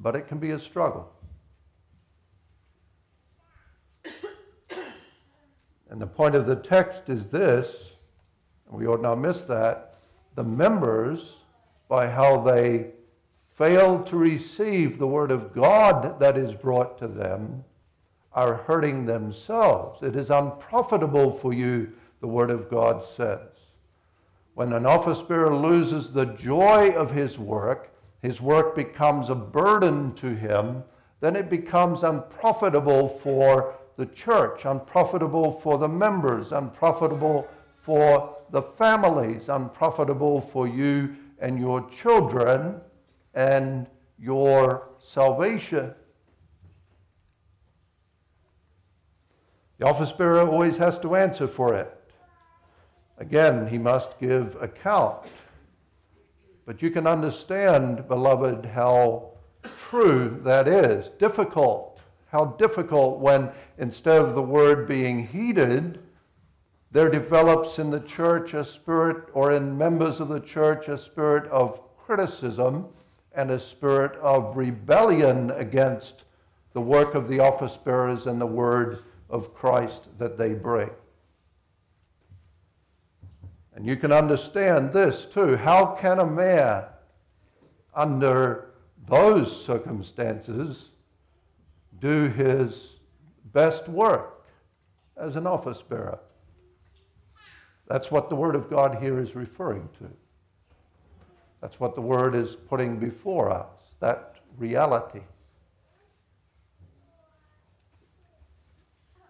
But 0.00 0.14
it 0.14 0.28
can 0.28 0.38
be 0.38 0.50
a 0.50 0.58
struggle. 0.58 1.10
And 5.90 5.98
the 5.98 6.06
point 6.06 6.34
of 6.34 6.44
the 6.44 6.54
text 6.54 7.08
is 7.08 7.28
this 7.28 7.87
we 8.70 8.86
ought 8.86 9.02
not 9.02 9.18
miss 9.18 9.42
that, 9.44 9.94
the 10.34 10.44
members, 10.44 11.34
by 11.88 12.08
how 12.08 12.40
they 12.40 12.90
fail 13.56 14.02
to 14.04 14.16
receive 14.16 14.98
the 14.98 15.06
word 15.06 15.30
of 15.30 15.52
God 15.52 16.20
that 16.20 16.38
is 16.38 16.54
brought 16.54 16.98
to 16.98 17.08
them, 17.08 17.64
are 18.32 18.54
hurting 18.54 19.04
themselves. 19.04 20.02
It 20.02 20.14
is 20.14 20.30
unprofitable 20.30 21.32
for 21.32 21.52
you, 21.52 21.92
the 22.20 22.28
word 22.28 22.50
of 22.50 22.70
God 22.70 23.02
says. 23.02 23.48
When 24.54 24.72
an 24.72 24.86
office 24.86 25.22
bearer 25.22 25.54
loses 25.54 26.12
the 26.12 26.26
joy 26.26 26.90
of 26.90 27.10
his 27.10 27.38
work, 27.38 27.92
his 28.22 28.40
work 28.40 28.76
becomes 28.76 29.28
a 29.28 29.34
burden 29.34 30.14
to 30.14 30.34
him, 30.34 30.84
then 31.20 31.34
it 31.34 31.50
becomes 31.50 32.02
unprofitable 32.02 33.08
for 33.08 33.74
the 33.96 34.06
church, 34.06 34.64
unprofitable 34.64 35.52
for 35.60 35.78
the 35.78 35.88
members, 35.88 36.52
unprofitable 36.52 37.48
for 37.82 38.37
the 38.50 38.62
families 38.62 39.48
unprofitable 39.48 40.40
for 40.40 40.66
you 40.66 41.14
and 41.40 41.58
your 41.58 41.88
children 41.90 42.80
and 43.34 43.86
your 44.18 44.88
salvation. 45.00 45.94
The 49.78 49.86
office 49.86 50.10
bearer 50.10 50.40
always 50.40 50.76
has 50.78 50.98
to 51.00 51.14
answer 51.14 51.46
for 51.46 51.74
it. 51.74 51.94
Again, 53.18 53.66
he 53.66 53.78
must 53.78 54.18
give 54.18 54.56
account. 54.60 55.26
But 56.66 56.82
you 56.82 56.90
can 56.90 57.06
understand, 57.06 58.06
beloved, 58.08 58.66
how 58.66 59.30
true 59.88 60.40
that 60.44 60.68
is. 60.68 61.08
Difficult. 61.18 62.00
How 62.26 62.46
difficult 62.58 63.20
when 63.20 63.50
instead 63.78 64.20
of 64.20 64.34
the 64.34 64.42
word 64.42 64.86
being 64.86 65.26
heeded, 65.26 66.00
there 66.90 67.10
develops 67.10 67.78
in 67.78 67.90
the 67.90 68.00
church 68.00 68.54
a 68.54 68.64
spirit, 68.64 69.28
or 69.34 69.52
in 69.52 69.76
members 69.76 70.20
of 70.20 70.28
the 70.28 70.40
church, 70.40 70.88
a 70.88 70.96
spirit 70.96 71.48
of 71.50 71.80
criticism 71.96 72.86
and 73.34 73.50
a 73.50 73.60
spirit 73.60 74.16
of 74.20 74.56
rebellion 74.56 75.50
against 75.52 76.24
the 76.72 76.80
work 76.80 77.14
of 77.14 77.28
the 77.28 77.40
office 77.40 77.76
bearers 77.76 78.26
and 78.26 78.40
the 78.40 78.46
word 78.46 79.00
of 79.28 79.54
Christ 79.54 80.04
that 80.18 80.38
they 80.38 80.54
bring. 80.54 80.90
And 83.74 83.86
you 83.86 83.96
can 83.96 84.10
understand 84.10 84.92
this 84.92 85.26
too. 85.26 85.56
How 85.56 85.94
can 86.00 86.18
a 86.18 86.26
man, 86.26 86.84
under 87.94 88.70
those 89.06 89.64
circumstances, 89.64 90.86
do 92.00 92.28
his 92.28 92.94
best 93.52 93.88
work 93.88 94.44
as 95.16 95.36
an 95.36 95.46
office 95.46 95.82
bearer? 95.82 96.18
That's 97.88 98.10
what 98.10 98.28
the 98.28 98.36
Word 98.36 98.54
of 98.54 98.68
God 98.68 98.98
here 99.00 99.18
is 99.18 99.34
referring 99.34 99.88
to. 99.98 100.08
That's 101.60 101.80
what 101.80 101.94
the 101.94 102.02
Word 102.02 102.34
is 102.34 102.54
putting 102.54 102.98
before 102.98 103.50
us, 103.50 103.66
that 104.00 104.36
reality. 104.58 105.22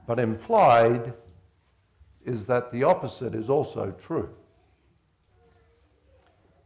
But 0.06 0.18
implied 0.18 1.14
is 2.24 2.46
that 2.46 2.72
the 2.72 2.82
opposite 2.82 3.34
is 3.34 3.48
also 3.48 3.92
true. 3.92 4.28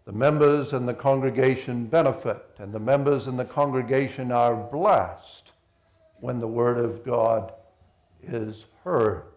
The 0.04 0.12
members 0.12 0.72
and 0.72 0.88
the 0.88 0.94
congregation 0.94 1.86
benefit, 1.86 2.44
and 2.58 2.72
the 2.72 2.80
members 2.80 3.26
and 3.26 3.38
the 3.38 3.44
congregation 3.44 4.32
are 4.32 4.56
blessed 4.56 5.52
when 6.20 6.38
the 6.38 6.48
Word 6.48 6.78
of 6.78 7.04
God 7.04 7.52
is 8.22 8.64
heard. 8.82 9.31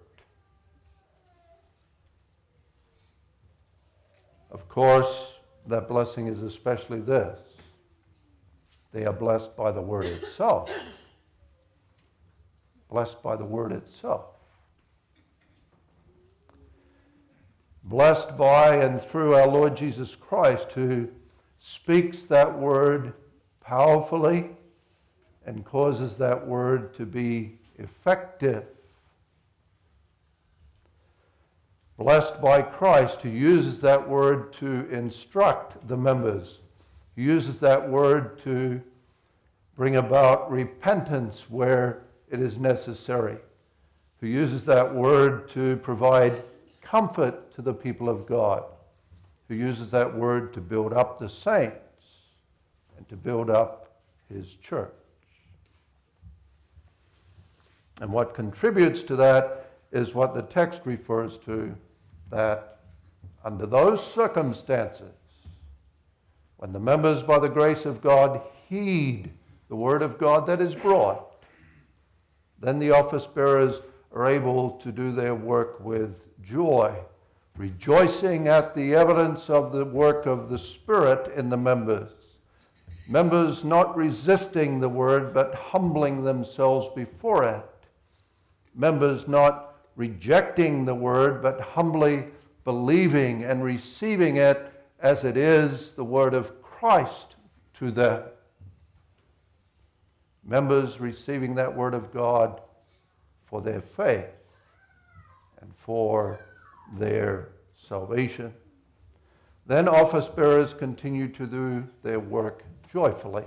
Of 4.55 4.69
course, 4.69 5.33
that 5.67 5.89
blessing 5.89 6.27
is 6.27 6.41
especially 6.41 7.01
this 7.01 7.37
they 8.93 9.05
are 9.05 9.11
blessed 9.11 9.53
by 9.57 9.73
the 9.73 9.81
word 9.81 10.05
itself. 10.05 10.71
blessed 12.89 13.21
by 13.21 13.35
the 13.35 13.43
word 13.43 13.73
itself. 13.73 14.27
Blessed 17.83 18.37
by 18.37 18.77
and 18.77 19.01
through 19.01 19.33
our 19.33 19.45
Lord 19.45 19.75
Jesus 19.75 20.15
Christ, 20.15 20.71
who 20.71 21.09
speaks 21.59 22.23
that 22.23 22.57
word 22.57 23.11
powerfully 23.59 24.51
and 25.45 25.65
causes 25.65 26.15
that 26.15 26.47
word 26.47 26.93
to 26.93 27.05
be 27.05 27.57
effective 27.77 28.63
blessed 31.97 32.41
by 32.41 32.61
Christ, 32.61 33.21
who 33.21 33.29
uses 33.29 33.79
that 33.81 34.07
word 34.07 34.51
to 34.53 34.87
instruct 34.91 35.87
the 35.87 35.95
members, 35.95 36.59
who 37.15 37.21
uses 37.21 37.59
that 37.61 37.89
word 37.89 38.39
to 38.39 38.81
bring 39.77 39.95
about 39.95 40.51
repentance 40.51 41.45
where 41.49 42.03
it 42.29 42.41
is 42.41 42.57
necessary, 42.57 43.37
who 44.19 44.27
uses 44.27 44.65
that 44.65 44.93
word 44.93 45.49
to 45.49 45.77
provide 45.77 46.33
comfort 46.81 47.53
to 47.55 47.61
the 47.61 47.73
people 47.73 48.09
of 48.09 48.25
God, 48.25 48.63
who 49.47 49.55
uses 49.55 49.91
that 49.91 50.13
word 50.13 50.53
to 50.53 50.61
build 50.61 50.91
up 50.91 51.17
the 51.17 51.29
saints 51.29 51.75
and 52.97 53.07
to 53.07 53.15
build 53.15 53.49
up 53.49 54.01
his 54.33 54.55
church. 54.55 54.91
And 58.01 58.11
what 58.11 58.33
contributes 58.33 59.03
to 59.03 59.15
that 59.15 59.71
is 59.91 60.13
what 60.13 60.35
the 60.35 60.41
text 60.41 60.81
refers 60.83 61.37
to 61.39 61.73
that 62.30 62.80
under 63.43 63.65
those 63.65 64.05
circumstances, 64.05 65.13
when 66.57 66.71
the 66.71 66.80
members, 66.80 67.21
by 67.21 67.39
the 67.39 67.49
grace 67.49 67.86
of 67.86 68.01
God, 68.01 68.41
heed 68.69 69.32
the 69.69 69.76
word 69.76 70.01
of 70.01 70.17
God 70.17 70.47
that 70.47 70.61
is 70.61 70.73
brought, 70.73 71.34
then 72.59 72.80
the 72.80 72.91
office 72.91 73.26
bearers 73.26 73.82
are 74.13 74.28
able 74.28 74.71
to 74.71 74.91
do 74.91 75.11
their 75.11 75.36
work 75.36 75.80
with 75.84 76.15
joy, 76.41 76.93
rejoicing 77.57 78.47
at 78.47 78.73
the 78.73 78.95
evidence 78.95 79.49
of 79.49 79.71
the 79.71 79.86
work 79.86 80.26
of 80.26 80.49
the 80.49 80.57
Spirit 80.57 81.32
in 81.36 81.49
the 81.49 81.57
members. 81.57 82.11
Members 83.07 83.63
not 83.63 83.95
resisting 83.95 84.80
the 84.80 84.89
word, 84.89 85.34
but 85.34 85.53
humbling 85.53 86.23
themselves 86.23 86.88
before 86.95 87.43
it. 87.43 87.63
Members 88.73 89.28
not 89.28 89.64
rejecting 89.95 90.85
the 90.85 90.95
word, 90.95 91.41
but 91.41 91.59
humbly 91.61 92.25
believing 92.63 93.43
and 93.43 93.63
receiving 93.63 94.37
it 94.37 94.71
as 94.99 95.23
it 95.23 95.37
is 95.37 95.93
the 95.93 96.03
word 96.03 96.33
of 96.33 96.61
Christ 96.61 97.35
to 97.75 97.91
them. 97.91 98.23
Members 100.43 100.99
receiving 100.99 101.55
that 101.55 101.75
word 101.75 101.93
of 101.93 102.13
God 102.13 102.61
for 103.45 103.61
their 103.61 103.81
faith 103.81 104.25
and 105.61 105.73
for 105.75 106.39
their 106.97 107.49
salvation. 107.87 108.53
Then 109.67 109.87
office 109.87 110.27
bearers 110.27 110.73
continue 110.73 111.27
to 111.29 111.47
do 111.47 111.87
their 112.03 112.19
work 112.19 112.63
joyfully. 112.91 113.45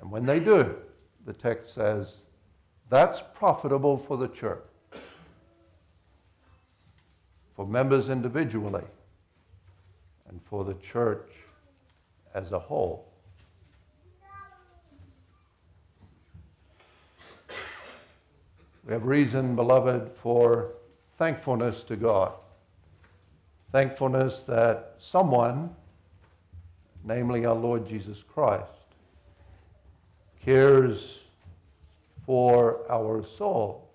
And 0.00 0.10
when 0.10 0.26
they 0.26 0.40
do, 0.40 0.76
the 1.26 1.32
text 1.32 1.74
says, 1.74 2.14
that's 2.90 3.22
profitable 3.34 3.98
for 3.98 4.16
the 4.16 4.28
church 4.28 4.67
for 7.58 7.66
members 7.66 8.08
individually, 8.08 8.84
and 10.28 10.40
for 10.44 10.62
the 10.64 10.74
church 10.74 11.28
as 12.32 12.52
a 12.52 12.58
whole. 12.58 13.04
We 18.86 18.92
have 18.92 19.04
reason, 19.04 19.56
beloved, 19.56 20.08
for 20.22 20.70
thankfulness 21.18 21.82
to 21.82 21.96
God. 21.96 22.30
Thankfulness 23.72 24.44
that 24.44 24.94
someone, 25.00 25.74
namely 27.02 27.44
our 27.44 27.56
Lord 27.56 27.88
Jesus 27.88 28.22
Christ, 28.22 28.70
cares 30.44 31.18
for 32.24 32.88
our 32.88 33.24
soul 33.24 33.87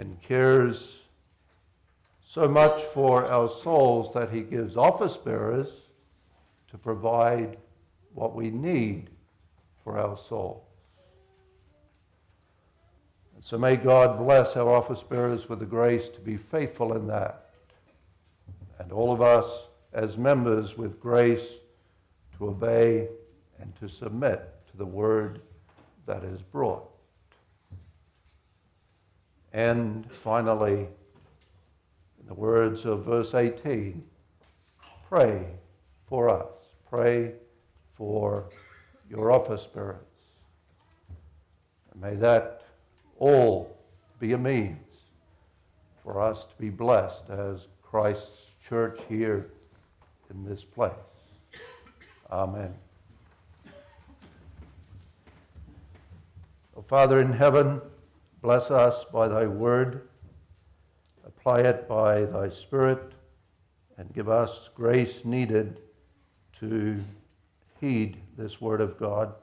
and 0.00 0.20
cares 0.22 0.96
so 2.26 2.48
much 2.48 2.82
for 2.94 3.26
our 3.26 3.50
souls 3.50 4.14
that 4.14 4.30
he 4.30 4.40
gives 4.40 4.78
office 4.78 5.18
bearers 5.18 5.68
to 6.70 6.78
provide 6.78 7.58
what 8.14 8.34
we 8.34 8.48
need 8.48 9.10
for 9.84 9.98
our 9.98 10.16
souls. 10.16 10.64
And 13.34 13.44
so 13.44 13.58
may 13.58 13.76
God 13.76 14.18
bless 14.18 14.56
our 14.56 14.70
office 14.70 15.02
bearers 15.02 15.50
with 15.50 15.58
the 15.58 15.66
grace 15.66 16.08
to 16.08 16.20
be 16.20 16.38
faithful 16.38 16.94
in 16.94 17.06
that. 17.08 17.50
And 18.78 18.92
all 18.92 19.12
of 19.12 19.20
us 19.20 19.44
as 19.92 20.16
members 20.16 20.78
with 20.78 20.98
grace 20.98 21.46
to 22.38 22.48
obey 22.48 23.06
and 23.60 23.78
to 23.80 23.88
submit 23.88 24.48
to 24.70 24.78
the 24.78 24.86
word 24.86 25.42
that 26.06 26.24
is 26.24 26.40
brought. 26.40 26.89
And 29.52 30.10
finally, 30.10 30.88
in 32.20 32.26
the 32.26 32.34
words 32.34 32.84
of 32.84 33.04
verse 33.04 33.34
18, 33.34 34.02
pray 35.08 35.44
for 36.06 36.28
us. 36.28 36.52
Pray 36.88 37.32
for 37.94 38.48
your 39.08 39.32
office 39.32 39.66
bearers. 39.66 39.96
And 41.92 42.00
may 42.00 42.14
that 42.16 42.62
all 43.18 43.76
be 44.18 44.32
a 44.32 44.38
means 44.38 44.76
for 46.02 46.20
us 46.20 46.46
to 46.46 46.54
be 46.58 46.70
blessed 46.70 47.28
as 47.30 47.66
Christ's 47.82 48.52
church 48.68 49.00
here 49.08 49.50
in 50.30 50.44
this 50.44 50.64
place. 50.64 50.92
Amen. 52.30 52.72
Oh, 56.76 56.82
Father 56.82 57.20
in 57.20 57.32
heaven, 57.32 57.80
Bless 58.42 58.70
us 58.70 59.04
by 59.12 59.28
thy 59.28 59.46
word, 59.46 60.08
apply 61.26 61.60
it 61.60 61.86
by 61.86 62.24
thy 62.24 62.48
spirit, 62.48 63.12
and 63.98 64.14
give 64.14 64.30
us 64.30 64.70
grace 64.74 65.26
needed 65.26 65.80
to 66.58 67.02
heed 67.80 68.16
this 68.38 68.60
word 68.60 68.80
of 68.80 68.98
God 68.98 69.34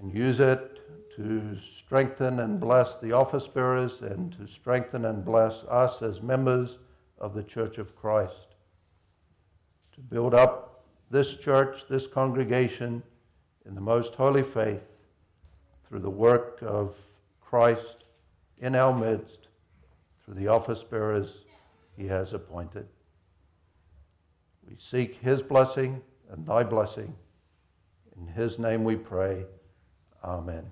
and 0.00 0.14
use 0.14 0.40
it 0.40 0.80
to 1.16 1.56
strengthen 1.76 2.40
and 2.40 2.58
bless 2.58 2.96
the 2.98 3.12
office 3.12 3.46
bearers 3.46 4.00
and 4.00 4.32
to 4.38 4.46
strengthen 4.46 5.04
and 5.04 5.24
bless 5.24 5.64
us 5.64 6.00
as 6.00 6.22
members 6.22 6.78
of 7.18 7.34
the 7.34 7.42
Church 7.42 7.76
of 7.76 7.94
Christ. 7.94 8.56
To 9.94 10.00
build 10.00 10.32
up 10.32 10.84
this 11.10 11.36
church, 11.36 11.84
this 11.88 12.06
congregation 12.06 13.02
in 13.66 13.74
the 13.74 13.80
most 13.82 14.14
holy 14.14 14.42
faith 14.42 14.91
through 15.92 16.00
the 16.00 16.08
work 16.08 16.56
of 16.62 16.96
Christ 17.42 18.04
in 18.62 18.74
our 18.74 18.98
midst 18.98 19.48
through 20.24 20.32
the 20.36 20.48
office 20.48 20.82
bearers 20.82 21.44
he 21.98 22.06
has 22.06 22.32
appointed. 22.32 22.86
We 24.66 24.74
seek 24.78 25.18
his 25.20 25.42
blessing 25.42 26.00
and 26.30 26.46
thy 26.46 26.62
blessing. 26.62 27.14
In 28.18 28.26
his 28.26 28.58
name 28.58 28.84
we 28.84 28.96
pray. 28.96 29.44
Amen. 30.24 30.64